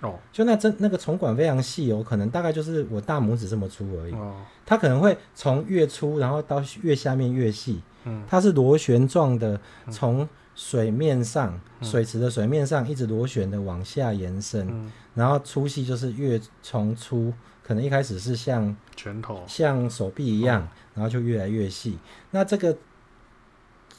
[0.01, 4.15] 哦，就那针那个虫管非常细哦，可能大概就是我大拇指这么粗而已。
[4.15, 7.83] 哦，它可能会从越粗，然后到越下面越细。
[8.05, 9.61] 嗯，它是螺旋状的，
[9.91, 17.31] 从水面上、嗯、水池的水面上一直螺旋的往下延伸，嗯、然后粗细就是越从粗，
[17.63, 21.99] 可能一开始是像拳头、像手臂一样，哦、然后就越来越细。
[22.31, 22.75] 那这个。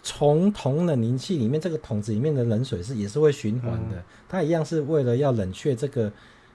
[0.02, 6.12] 虫筒冷凝器里面这个桶子里面的冷水是也是会循环的，嗯、它一样是为了要冷却这个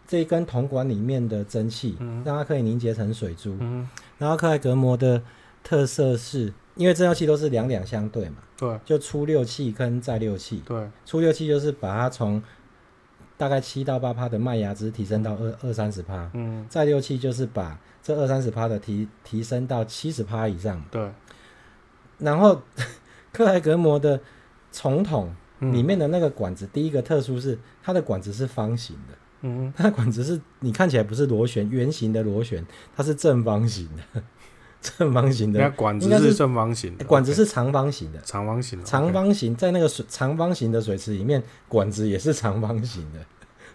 [0.09, 3.55] 这一根铜管里面的蒸汽，嗯、让它可以凝结成水珠。
[3.61, 5.23] 嗯、然后克莱格摩的
[5.63, 10.63] 特色是，因为蒸馏器都是两两相对嘛，对，就出六气跟再六气。
[10.65, 12.43] 对，出六气就是把它从
[13.37, 20.83] 大概七到八趴的麦芽汁提升到二、嗯、二三十趴，嗯，再六气就是把这二三十趴的提提升到七十趴以上。
[20.91, 21.11] 对，
[22.19, 22.63] 然后。
[23.35, 24.19] 克莱格摩的
[24.73, 32.65] 虫筒里面的那个管子，嗯、第一个特殊是它的管子是方形的，嗯，它的管子是你看起来不是螺旋圆形的螺旋，
[32.97, 34.23] 它是正方形的，
[34.81, 35.61] 正方形的。
[35.61, 43.19] 那管子是正方形的，管子是长方形的，长方形的，长方形在那个水长方形的水池里面，管子也是长方形的。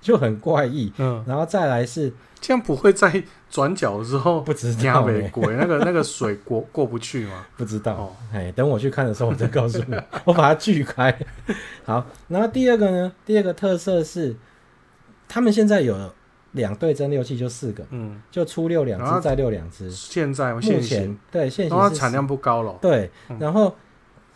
[0.02, 7.46] 就很怪异，嗯，然后再来是这样，不会在转角的时候不知道鬼那个那个水过过不去吗？
[7.58, 11.14] 不知道，哎，等我去看的时候我再告诉你， 我把它锯开。
[11.84, 14.36] 好，然后第二个呢，第二个特色是，
[15.28, 16.14] 他们现在有
[16.54, 19.92] 两对蒸馏器，就四个，嗯，就出六两只，再六两只。
[19.92, 22.78] 现在目前对现行，是产量不高了。
[22.82, 23.76] 对，然后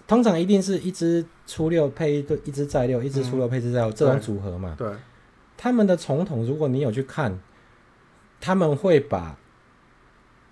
[0.08, 4.76] 通常一定是一只初六配一对，一只再六，一只初六配一只再六这种组合嘛。
[4.78, 4.91] 对。
[5.63, 7.39] 他们的总统，如果你有去看，
[8.41, 9.38] 他们会把，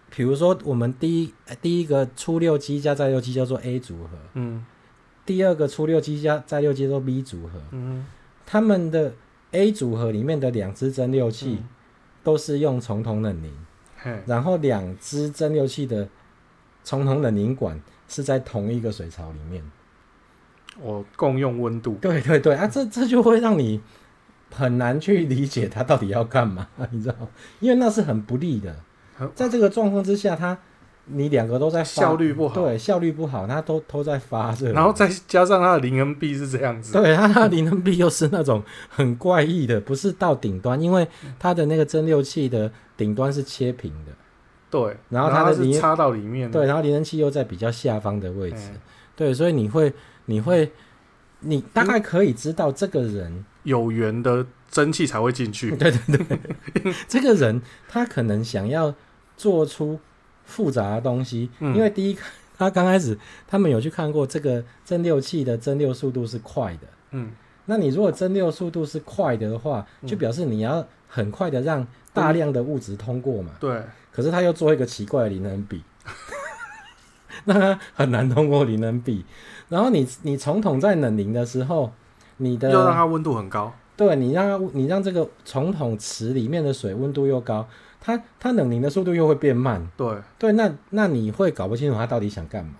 [0.10, 4.66] 比如说我们第一第一个初六机加再六机叫做 A 组合，嗯，
[5.26, 8.06] 第二个初六机加再六机叫做 B 组合，嗯，
[8.46, 9.14] 他们的
[9.52, 11.62] A 组合里面的两只蒸馏器
[12.24, 13.54] 都是用重铜冷凝，
[14.06, 16.08] 嗯、然后两只蒸馏器的
[16.86, 19.62] 重铜冷凝管是在同一个水槽里面，
[20.80, 23.82] 我共用温度，对对对啊，这这就会让你。
[24.54, 27.16] 很难去理解他到底要干嘛， 你知道？
[27.60, 28.76] 因为那是很不利的。
[29.36, 30.58] 在这个状况之下，他
[31.06, 34.72] 你两个都在效率不好，对，效率不好，他都都在发热。
[34.72, 44.12] 然后再加上他的零 N B 是这样子，对，他的零 N B 又是那种很怪异的，不是到顶端，因为它的那个蒸馏器的顶端是切平的，
[44.72, 48.72] 对，然后它的零插到里面，对，然后邻恩器又在比较下方的位置，
[49.16, 49.94] 对，所以你会
[50.26, 50.72] 你会
[51.42, 53.46] 你大概可以知道这个人。
[53.64, 55.72] 有缘的蒸汽才会进去。
[55.78, 58.94] 对对对，这个人他可能想要
[59.38, 60.00] 做出
[60.46, 62.18] 复杂的东西，嗯、因为第一
[62.58, 66.88] 他刚开始他们有去看过这个蒸馏器的蒸馏速度是快的。
[67.12, 67.32] 嗯，
[67.66, 73.52] 那你如果蒸馏速度是快的话，就表示你要很快的让大量的物质通过嘛。
[73.60, 73.82] 对。
[74.12, 75.82] 可是他又做一个奇怪的零能比，
[77.46, 79.26] 那他很难通过零能比。
[79.70, 81.92] 然后你你从桶在冷凝的时候。
[82.42, 87.68] 你的要让它温度很高，对，你让它，你让这个虫筒池里面的水温度又高，
[88.00, 92.74] 它它冷凝的速度又会变慢，对对，那那你会搞不清楚它到底想干嘛？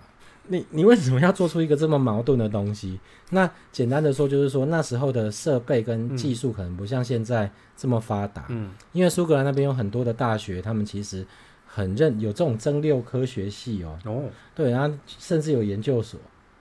[0.48, 2.98] 你你为什么要做出一个这么矛盾的东西？
[3.30, 8.46] 那简单的说，就是说那时候的设备跟技术可能不像现在这么发达。
[8.48, 11.24] 嗯，因为苏格兰那边有很多的大学，他们其实
[11.64, 13.96] 很认有这种蒸馏科学系哦。
[14.04, 14.24] 哦，
[14.56, 16.18] 对，然后甚至有研究所。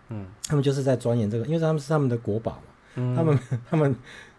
[0.09, 2.70] 嗯，他们就是在钻研这个，因为他们是他们的国宝嘛。
[2.95, 3.95] 嗯，他们 他们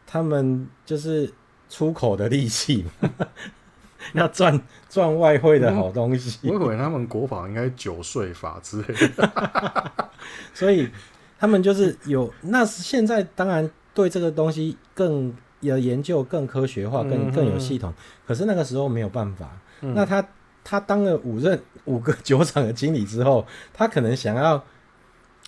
[0.07, 1.33] 他们就是
[1.69, 3.11] 出口的利器嘛。
[4.15, 4.61] 要赚
[4.91, 10.11] 赚外汇的好东西，我以为他们国宝应该九税法之类的，
[10.53, 10.91] 所以
[11.39, 12.29] 他们就是有。
[12.41, 17.95] 那是现在当然对这个东西更有研究，更科学化，更更有系统。
[18.27, 19.49] 可是那个时候没有办法。
[19.81, 20.27] 那他
[20.65, 24.63] 他当了五任五个 酒厂的经理之后，他可能想要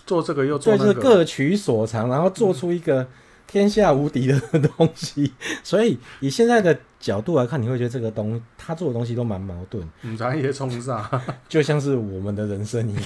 [0.06, 3.06] 做这个又做那个，各取所长，然后做出一个
[3.46, 4.40] 天下无敌的
[4.76, 5.32] 东西。
[5.62, 6.78] 所以以现在的。
[7.04, 9.86] 角度来看，你会觉得这个东他做的东西都蛮矛盾。
[10.00, 11.06] 嗯，咱也冲上，
[11.46, 13.04] 就像是我们的人生一样。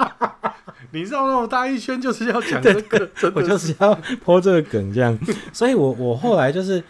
[0.92, 5.18] 你绕那么大一圈，就是要讲这个，对我就是要泼这个梗这样。
[5.50, 6.84] 所以我我后来就是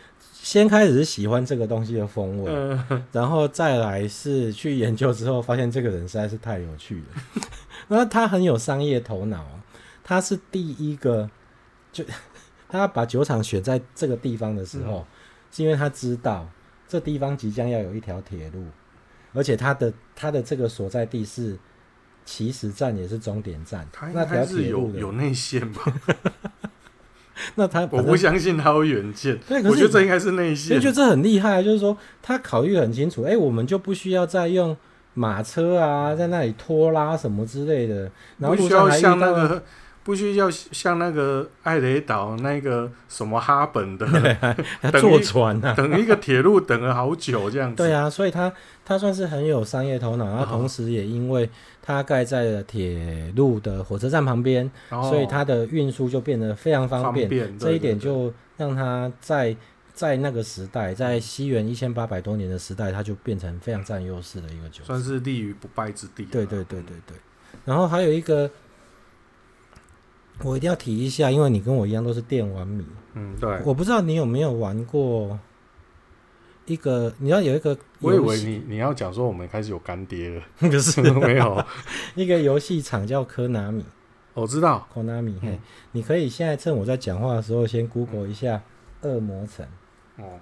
[0.50, 7.42] 先开始是喜欢这个东西的风味，嗯、然后再来是去研究之后，发现这个人实在是太有趣了。
[7.86, 9.46] 那他很有商业头脑，
[10.02, 11.30] 他是第一个，
[11.92, 12.02] 就
[12.68, 14.98] 他把酒厂选在这个地方的时候。
[14.98, 15.06] 嗯
[15.52, 16.48] 是因为他知道
[16.86, 18.64] 这地方即将要有一条铁路，
[19.32, 21.58] 而且他的他的这个所在地是
[22.24, 23.84] 起始站也是终点站。
[24.14, 25.82] 那条铁路有内线吧？
[27.56, 29.38] 那他我不相信他有远见。
[29.48, 30.76] 对，我觉得这应该是内线。
[30.76, 33.22] 我觉得这很厉害，就是说他考虑很清楚。
[33.22, 34.76] 哎、欸，我们就不需要再用
[35.14, 39.60] 马车啊，在那里拖拉什么之类的，然后路上还遇到。
[40.02, 44.06] 不需要像那个艾雷岛那个什么哈本的
[44.98, 47.76] 坐船啊，等一个铁路等了好久这样子。
[47.76, 48.50] 对啊，所以他
[48.84, 51.48] 他算是很有商业头脑，然后同时也因为
[51.82, 57.28] 他盖在了铁路的火车站旁边，哦、所以他的运输就变得非常方便。
[57.28, 59.54] 方便，这一点就让他在
[59.92, 66.24] 在那个时代，在西元一千八百多年的时代，他就变成非常占优势的一个酒，算是立于不败之地。
[66.24, 67.16] 对对对对对。
[67.66, 68.50] 然后还有一个。
[70.42, 72.84] 我一定要提一下，因为你跟我一样都是电玩迷。
[73.14, 73.60] 嗯，对。
[73.64, 75.38] 我不知道你有没有玩过
[76.66, 77.76] 一个，你要有一个。
[78.00, 81.64] 我以为你你要讲说我们开始有干爹了， 不是没有。
[82.14, 83.84] 一个游戏厂叫科纳米，
[84.34, 84.86] 我知道。
[84.94, 85.58] 科纳米，嘿，
[85.92, 88.62] 你可以现在趁我在讲话的时候，先 Google 一下
[89.08, 89.66] 《恶魔城》。
[90.22, 90.38] 哦。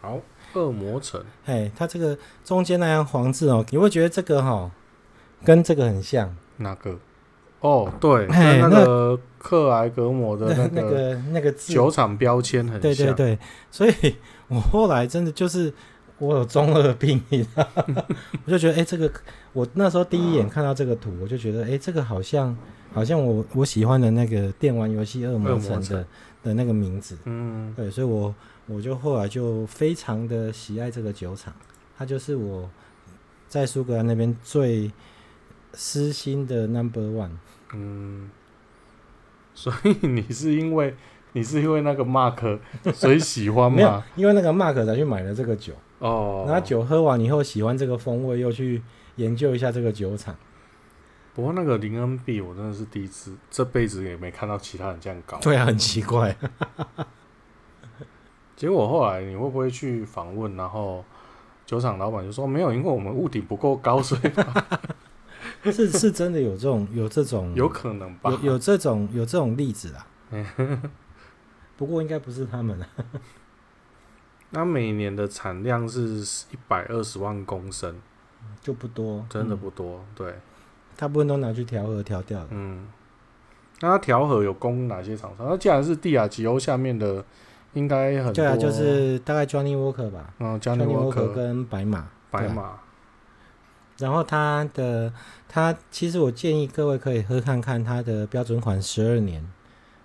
[0.00, 0.16] 好，
[0.54, 1.20] 《恶魔城》。
[1.44, 4.70] 嘿，它这个中间那样黄字哦，你会觉得这个哈
[5.44, 6.34] 跟这个很像。
[6.56, 6.98] 哪个？
[7.60, 12.80] 哦，对，跟那个克莱格摩的那个那个字酒厂标签很像。
[12.80, 13.38] 对对对，
[13.70, 14.16] 所以
[14.48, 15.72] 我后来真的就是
[16.18, 18.02] 我有中二病，你知道吗？
[18.46, 19.10] 我就觉得，哎、欸，这个
[19.52, 22.56] 我那时候第一眼看到这个图，我就觉得，哎、欸，这个好像
[22.92, 26.06] 好像我我喜欢的那个电玩游戏《恶魔城》的
[26.42, 27.18] 的那个名字。
[27.24, 28.34] 嗯，对，所以我
[28.66, 31.52] 我就后来就非常的喜爱这个酒厂，
[31.98, 32.70] 它就是我
[33.48, 34.90] 在苏格兰那边最
[35.74, 37.32] 私心的 Number One。
[37.74, 38.30] 嗯，
[39.54, 40.94] 所以你是因为
[41.32, 42.58] 你是因为那个 Mark
[42.92, 43.76] 所以喜欢吗？
[43.76, 46.44] 没有，因为那个 Mark 才去买了这个酒哦。
[46.48, 48.82] 那酒喝完以后喜欢这个风味，又去
[49.16, 50.34] 研究一下这个酒厂。
[51.32, 55.38] 不过那个林恩碧，我真的是第一次，这辈子也没看到其他人这样搞。
[55.38, 56.36] 对啊，很奇怪。
[58.56, 60.56] 结果后来你会不会去访问？
[60.56, 61.04] 然后
[61.64, 64.30] 酒厂老板就说没有，因为我们屋顶不够高，所以。
[65.72, 68.30] 是是真的有这种有这种有可能吧？
[68.30, 70.06] 有有这种有这种例子啊。
[71.76, 72.88] 不过应该不是他们啊。
[74.50, 76.00] 那每年的产量是
[76.50, 77.94] 一百二十万公升，
[78.60, 79.98] 就不多，真的不多。
[79.98, 80.34] 嗯、对，
[80.96, 82.48] 大部分都拿去调和调掉了。
[82.50, 82.88] 嗯，
[83.80, 85.46] 那它调和有供哪些厂商？
[85.48, 87.24] 那既然是帝亚吉欧下面的，
[87.74, 88.32] 应该很多。
[88.32, 90.34] 对啊，就是大概 Johnny Walker 吧。
[90.40, 92.79] 嗯，Johnny Walker 跟白马，白马。
[94.00, 95.12] 然后它的
[95.48, 99.46] 它其实我建议各位可以喝看看它的标准款十二年，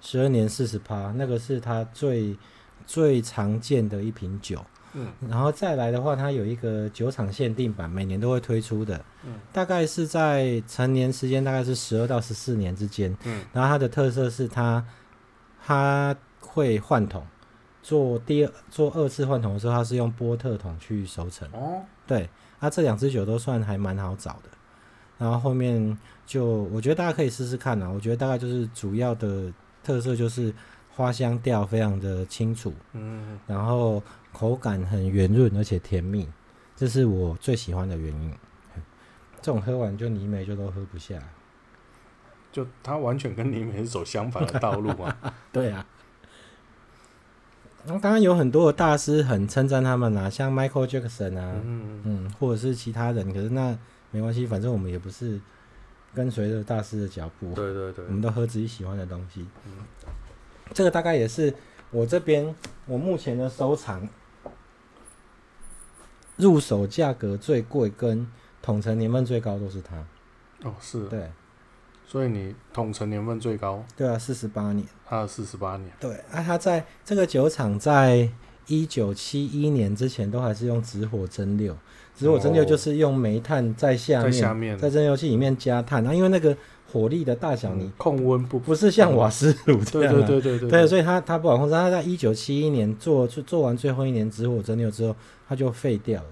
[0.02, 2.38] 十二年四十趴，那个是它最
[2.86, 4.64] 最常见的一瓶酒。
[4.98, 9.04] 嗯，然后再来的话，它有一个酒厂限定版，每年都会推出的。
[9.26, 13.14] 嗯，大概是在成年时间大概是十二到十四年之间。
[13.26, 14.86] 嗯，然后它的特色是它
[15.66, 17.28] 它会换桶，
[17.84, 21.46] 做第二做二次换桶的时候，它是用波特桶去熟成。
[21.52, 22.30] 哦，对。
[22.60, 24.50] 它、啊、这两支酒都算还蛮好找的，
[25.18, 27.90] 然后后面就我觉得大家可以试试看啊。
[27.90, 29.52] 我觉得大概就是主要的
[29.84, 30.54] 特色就是
[30.96, 34.02] 花香调非常的清楚，嗯，然后
[34.32, 36.28] 口感很圆润而且甜蜜，
[36.76, 38.34] 这是我最喜欢的原因。
[39.42, 41.22] 这种喝完就泥煤就都喝不下，
[42.52, 45.16] 就它完全跟泥煤是走相反的道路啊。
[45.54, 45.86] 对啊。
[47.86, 53.78] 然后刚刚有很多的大师很称赞他们啊，像 Michael Jackson 啊，嗯嗯，或者是其他人，可是那
[54.10, 55.40] 没关系，反正我们也不是
[56.14, 59.46] 跟随着大师的脚步，对对对，我们都喝自己喜欢的东西。
[59.68, 59.86] 嗯，
[60.74, 61.54] 这个大概也是
[61.92, 62.56] 我这边
[62.88, 64.10] 我目前的收藏，
[66.38, 68.26] 入手价格最贵跟
[68.64, 69.98] 统陈年份最高都是它。
[70.64, 71.32] 哦，是，对。
[72.08, 73.84] 所以你统成年份最高？
[73.98, 74.86] 对啊，四十八年。
[75.10, 75.90] 啊，四十八年。
[76.00, 78.30] 对啊，他在这个酒厂，在
[78.68, 81.74] 一九七一年之前都还是用直火蒸馏。
[82.16, 86.56] 直火蒸馏就是用煤炭在下面，在下面，在蒸馏器里面加炭啊，因为那个
[86.92, 90.26] 火力的大小，你控温不不是像瓦斯炉这样、啊。
[90.26, 90.70] 对对对对对。
[90.70, 91.74] 对，所以他他不好控制。
[91.74, 95.16] 他在一九七一年做做完最后一年直火蒸馏之后，
[95.50, 96.30] 他就废掉了。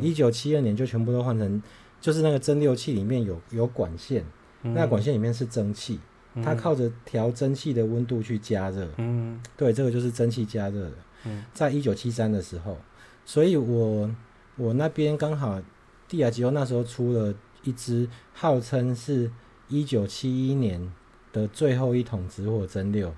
[0.00, 1.60] 一九七二年就全部都换成，
[2.00, 4.24] 就是那个蒸馏器里面有有管线。
[4.72, 6.00] 那管线里面是蒸汽，
[6.42, 8.88] 它靠着调蒸汽的温度去加热。
[8.96, 10.92] 嗯，对，这个就是蒸汽加热的。
[11.26, 12.78] 嗯，在一九七三的时候，
[13.24, 14.10] 所以我
[14.56, 15.60] 我那边刚好
[16.08, 19.30] 蒂亚吉欧那时候出了一支号称是
[19.68, 20.92] 一九七一年
[21.32, 23.12] 的最后一桶直火蒸馏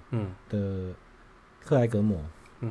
[0.48, 0.92] 的
[1.64, 2.20] 克莱格摩，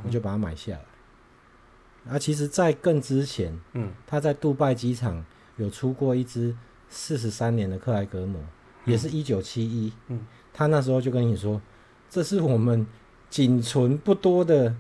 [0.04, 2.14] 我就把它买下来。
[2.14, 5.26] 啊，其实，在更之前，嗯，他在杜拜机场
[5.58, 6.56] 有出过一支
[6.88, 8.40] 四十三年的克莱格摩。
[8.86, 11.62] 也是一九七一，嗯他那时候就跟你说，
[12.10, 12.88] 这是我们
[13.30, 14.74] 仅存不多的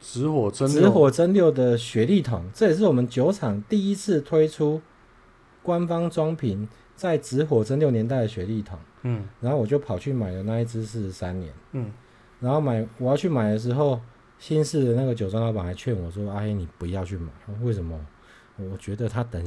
[0.00, 4.80] 直火蒸直火蒸馏的雪莉桶，这也是我们酒厂第一次推出
[5.62, 8.78] 官方装瓶在直火蒸馏年代的雪莉桶。
[9.02, 11.52] 嗯，然后我就跑去买了那一支四十三年。
[11.72, 11.92] 嗯，
[12.40, 14.00] 然后买我要去买的时候，
[14.38, 17.30] 新式的那个酒庄老板还劝我说：“阿黑，你不要去买，
[17.62, 17.98] 为什么？
[18.56, 19.40] 我觉得他等。”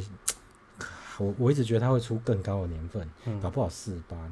[1.21, 4.31] 我我一直觉得他会出更高的年份，嗯、搞不好四十八年。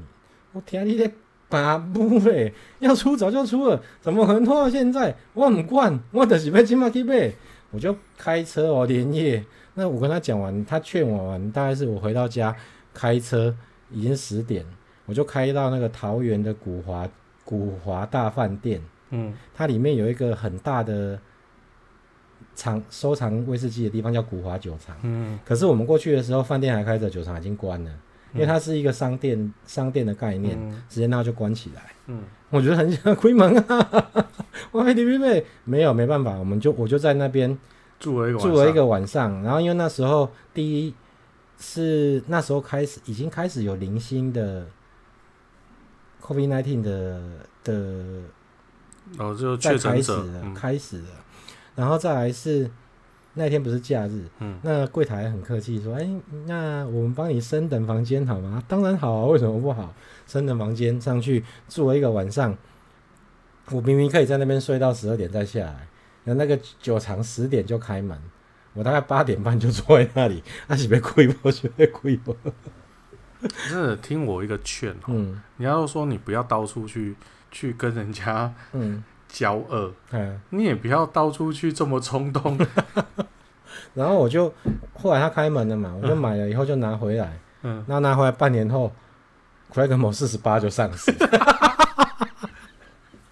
[0.51, 1.11] 我天，你在
[1.47, 2.53] 把不嘞？
[2.79, 5.15] 要出早就出了，怎么可能拖到现在？
[5.33, 7.31] 我很惯，我就是被金马去买。
[7.71, 9.45] 我就开车哦，连夜。
[9.75, 12.55] 那我跟他讲完，他劝我完，大概是我回到家
[12.93, 13.55] 开车
[13.91, 14.65] 已经十点，
[15.05, 17.07] 我就开到那个桃园的古华
[17.45, 18.81] 古华大饭店。
[19.11, 21.19] 嗯，它里面有一个很大的。
[22.59, 27.89] 藏收藏威士忌的地方叫古华酒厂，嗯，可是我们过去的时候，饭店还开着，酒厂已经关了，
[28.33, 34.05] 因为它是一个商店，商店的概念，直接那就关起来，嗯，我觉得很想亏门啊，
[34.71, 37.57] 我还没没没有没办法，我们就我就在那边
[37.97, 40.93] 住了一个住了一个晚上，然后因为那时候第一
[41.57, 44.67] 是那时候开始已经开始有零星的
[46.21, 47.21] COVID-19 的
[47.63, 47.73] 的，
[49.17, 51.05] 哦，就确诊者开始了。
[51.79, 52.69] 然后再来是
[53.35, 56.05] 那天不是假日，嗯，那柜台很客气说，哎，
[56.45, 58.61] 那我们帮你升等房间好吗？
[58.67, 59.93] 当然好啊，为什么不好？
[60.27, 62.53] 升等房间上去住了一个晚上，
[63.71, 65.87] 我明明可以在那边睡到十二点再下来，
[66.25, 68.19] 然后那个酒厂十点就开门，
[68.73, 71.49] 我大概八点半就坐在那里，那是被亏不？
[71.49, 72.35] 是被亏不？
[73.69, 77.15] 真的听我一个劝，嗯，你要说你不要到处去
[77.49, 79.01] 去跟人家，嗯。
[79.29, 82.57] 交恶，嗯，你也不要到处去这么冲动。
[83.93, 84.51] 然后我就
[84.93, 88.91] 后来他开门了嘛，我就买了以后就拿回来，嗯，那拿回来半年后
[89.73, 91.11] ，，Craig 某四十八就上市，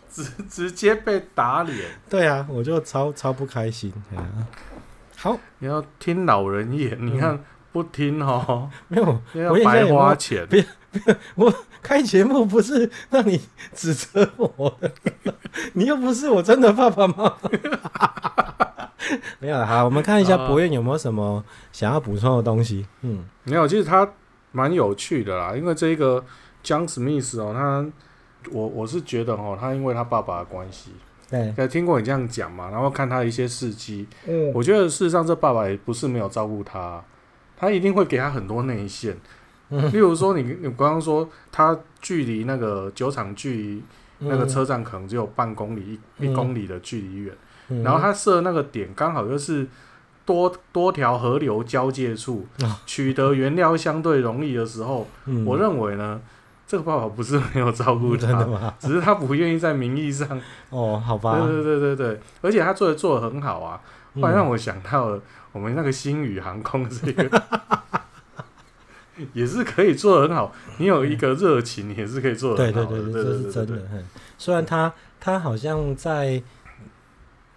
[0.10, 1.78] 直直接被打脸。
[2.10, 3.92] 对啊，我就超超不开心。
[5.16, 7.40] 好，你要听老人言，你看
[7.72, 10.48] 不听哦， 没有，要白花钱。
[11.36, 13.40] 我开节目不是让你
[13.74, 14.92] 指责我的，
[15.74, 17.34] 你又不是我真的爸爸妈妈。
[19.40, 22.86] 没有了，好，我们看一下博彦有没有什么想要补充的东西。
[23.02, 24.08] 嗯，没有，其实他
[24.52, 26.24] 蛮有趣的啦，因为这个
[26.64, 27.86] John Smith 哦，他
[28.52, 30.92] 我我是觉得哦，他因为他爸爸的关系，
[31.30, 37.02] 对，听过你这样讲嘛，然后看他一些事迹，嗯，我觉得事实上这爸爸也不是没有照顾他，
[37.56, 39.16] 他一定会给他很多内线。
[39.92, 43.84] 例如说你，你你刚刚说它距离那个酒厂距离
[44.20, 47.36] 那个车站可能只有半公里一一公里的距离远，
[47.70, 49.68] 嗯、然后它设那个点刚好又是
[50.26, 52.48] 多多条河流交界处，
[52.86, 56.20] 取得原料相对容易的时候，嗯、我认为呢，
[56.66, 60.28] 这个爸爸不是没有照顾他，只是他不愿意在名义上。
[60.72, 61.40] 哦，好吧。
[61.40, 63.80] 对对对对对，而且他做的做的很好啊，
[64.16, 67.44] 后来让我想到了我们那个星宇航空这个。
[69.34, 72.86] 也是可以做得很好，你有一个热情，也是可以做得很好。
[72.86, 73.82] 对对对，这是真的。
[74.38, 76.42] 虽然他他好像在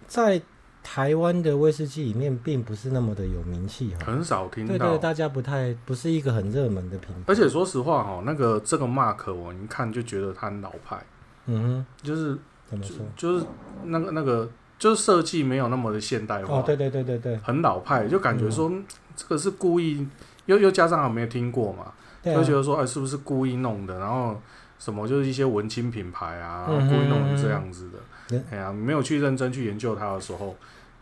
[0.07, 0.41] 在
[0.83, 4.75] 台湾的威士忌里面并不是那么的有名气，很少听到。
[4.75, 7.21] 对对，大家不太不是一个很热门的品牌。
[7.27, 10.99] 而且说实话哈，那个这个 Mark 我一看就觉得他很老派。
[11.45, 12.37] 嗯哼，就是
[12.67, 12.97] 怎么说？
[13.15, 13.45] 就是
[13.85, 14.49] 那个那个，
[14.79, 16.57] 就是设计没有那么的现代化。
[16.57, 18.83] 哦，对对对对对，很老派，就感觉说、嗯、
[19.15, 20.07] 这个是故意，
[20.45, 21.91] 又又加上还没有听过嘛，
[22.23, 23.99] 就、啊、觉得说哎，是不是故意弄的？
[23.99, 24.39] 然后
[24.79, 28.39] 什么就是一些文青品牌啊，嗯、故意弄成这样子的。
[28.51, 30.55] 哎呀，没有去认真去研究它的时候。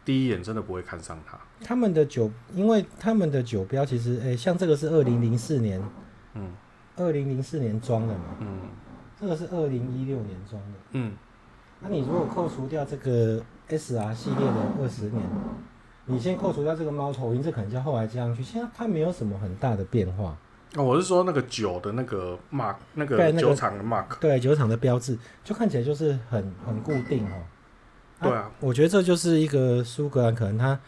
[0.06, 1.38] 第一眼真的不会看上它。
[1.64, 5.80] 他们的酒，因为他们的酒标其实，哎、欸，像这个是二零零四年，
[6.34, 6.52] 嗯，
[6.96, 8.58] 二零零四年装的嘛，嗯，
[9.22, 11.14] 这个是二零一六年装的，嗯，
[11.82, 15.22] 那你如果扣除掉这个 SR 系列的二十年，
[16.10, 20.36] 你先扣除掉这个猫头鹰，这可能就后来加上去，现在它没有什么很大的变化。
[20.76, 27.44] 哦，我是说那个酒的那个 mark，那个酒厂的 mark，对，酒厂的标志，就看起来就是很很固定哦。
[28.22, 30.80] 对啊，我觉得这就是一个苏格兰，可能他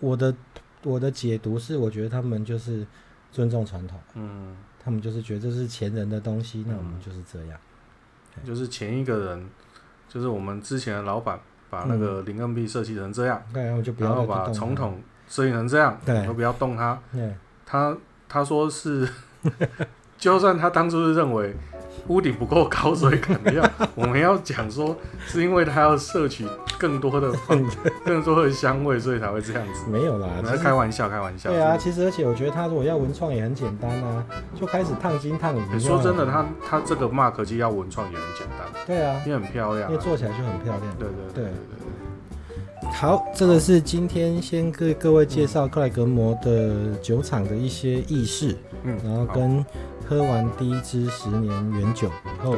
[0.00, 0.34] 我的
[0.82, 2.86] 我的解读是，我觉得他们就是
[3.32, 7.58] 尊重传统，嗯，他们就是觉得这是前人的东西，那我们就是这样，
[8.44, 9.50] 就是前一个人，
[10.08, 11.38] 就是我们之前的老板
[11.70, 17.34] 把那个零硬币设计成这样，对，然后就不要把总统设计成这样，对，都不要动它，对，
[17.66, 17.96] 他
[18.28, 19.08] 他说是，
[20.18, 21.54] 就算他当初是认为。
[22.06, 24.96] 屋顶不够高，所以可能要我们要讲说，
[25.26, 26.46] 是因为它要摄取
[26.78, 27.32] 更多的
[28.06, 29.90] 更多的香味，所以才会这样子。
[29.90, 31.50] 没有啦，来开玩笑，开玩笑。
[31.50, 34.24] 对啊，其实而且我觉得它如果要文创也很简单啊，
[34.58, 35.62] 就开始烫金烫银。
[35.74, 38.66] 你说真的，它它这个 mark 机要文创也很简单。
[38.86, 40.80] 对啊，也很漂亮，因为做起来就很漂亮。
[40.98, 41.52] 对对对对对。
[42.90, 49.64] 好，这个是今天先给各位介绍克莱格摩的酒厂的一些轶事，嗯，然后跟。
[50.08, 52.56] 喝完第一支十年原酒以后，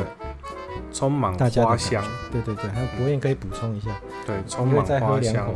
[0.92, 2.00] 充满花香。
[2.30, 3.90] 对对对，还有博彦可以补充一下。
[4.24, 5.52] 对，充满花香。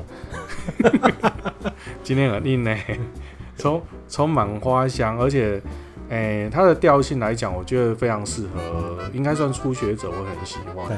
[2.03, 2.77] 今天很硬呢，
[3.57, 5.63] 充充满花香，而且，
[6.09, 10.89] 诶、欸，它的调性来讲，我觉得非常适合，应该算初学者会很喜欢。
[10.89, 10.97] 对，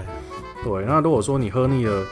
[0.65, 2.03] 对，那如果说你喝腻了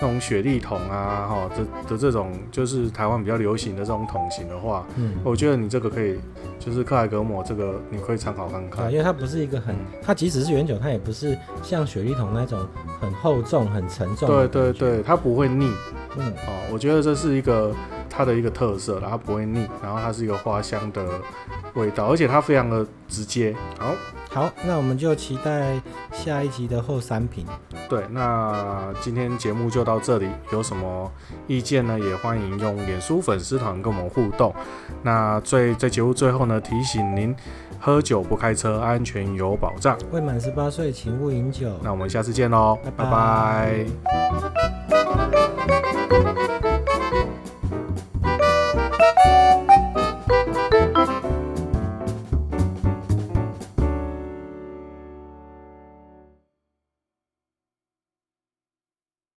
[0.00, 6.18] 那种雪莉桶啊，哈的的这种，就是台湾比较流行的这种桶型的话，嗯，我觉得你这个可以。
[6.58, 8.84] 就是克莱格摩这个，你可以参考看看。
[8.84, 12.60] 对，因为它不是一个很，它即使是原酒，它也不是像雪莉桶那种
[13.00, 14.28] 很厚重、很沉重。
[14.28, 15.72] 对对对，它不会腻。
[16.18, 17.74] 嗯，哦，我觉得这是一个
[18.10, 21.06] 它的一个特色，然后它不会腻，然后它是一个花香的
[21.74, 23.56] 味道，而且它非常的直接。
[23.78, 23.94] 好。
[24.32, 25.80] 好，那我们就期待
[26.12, 27.44] 下一集的后三品。
[27.88, 31.10] 对，那今天节目就到这里，有什么
[31.48, 31.98] 意见呢？
[31.98, 34.54] 也欢迎用脸书粉丝团跟我们互动。
[35.02, 37.34] 那最在节目最后呢，提醒您：
[37.80, 39.98] 喝酒不开车，安全有保障。
[40.12, 41.68] 未满十八岁，请勿饮酒。
[41.82, 43.84] 那我们下次见喽，拜拜。
[44.88, 45.04] 拜
[46.08, 46.59] 拜。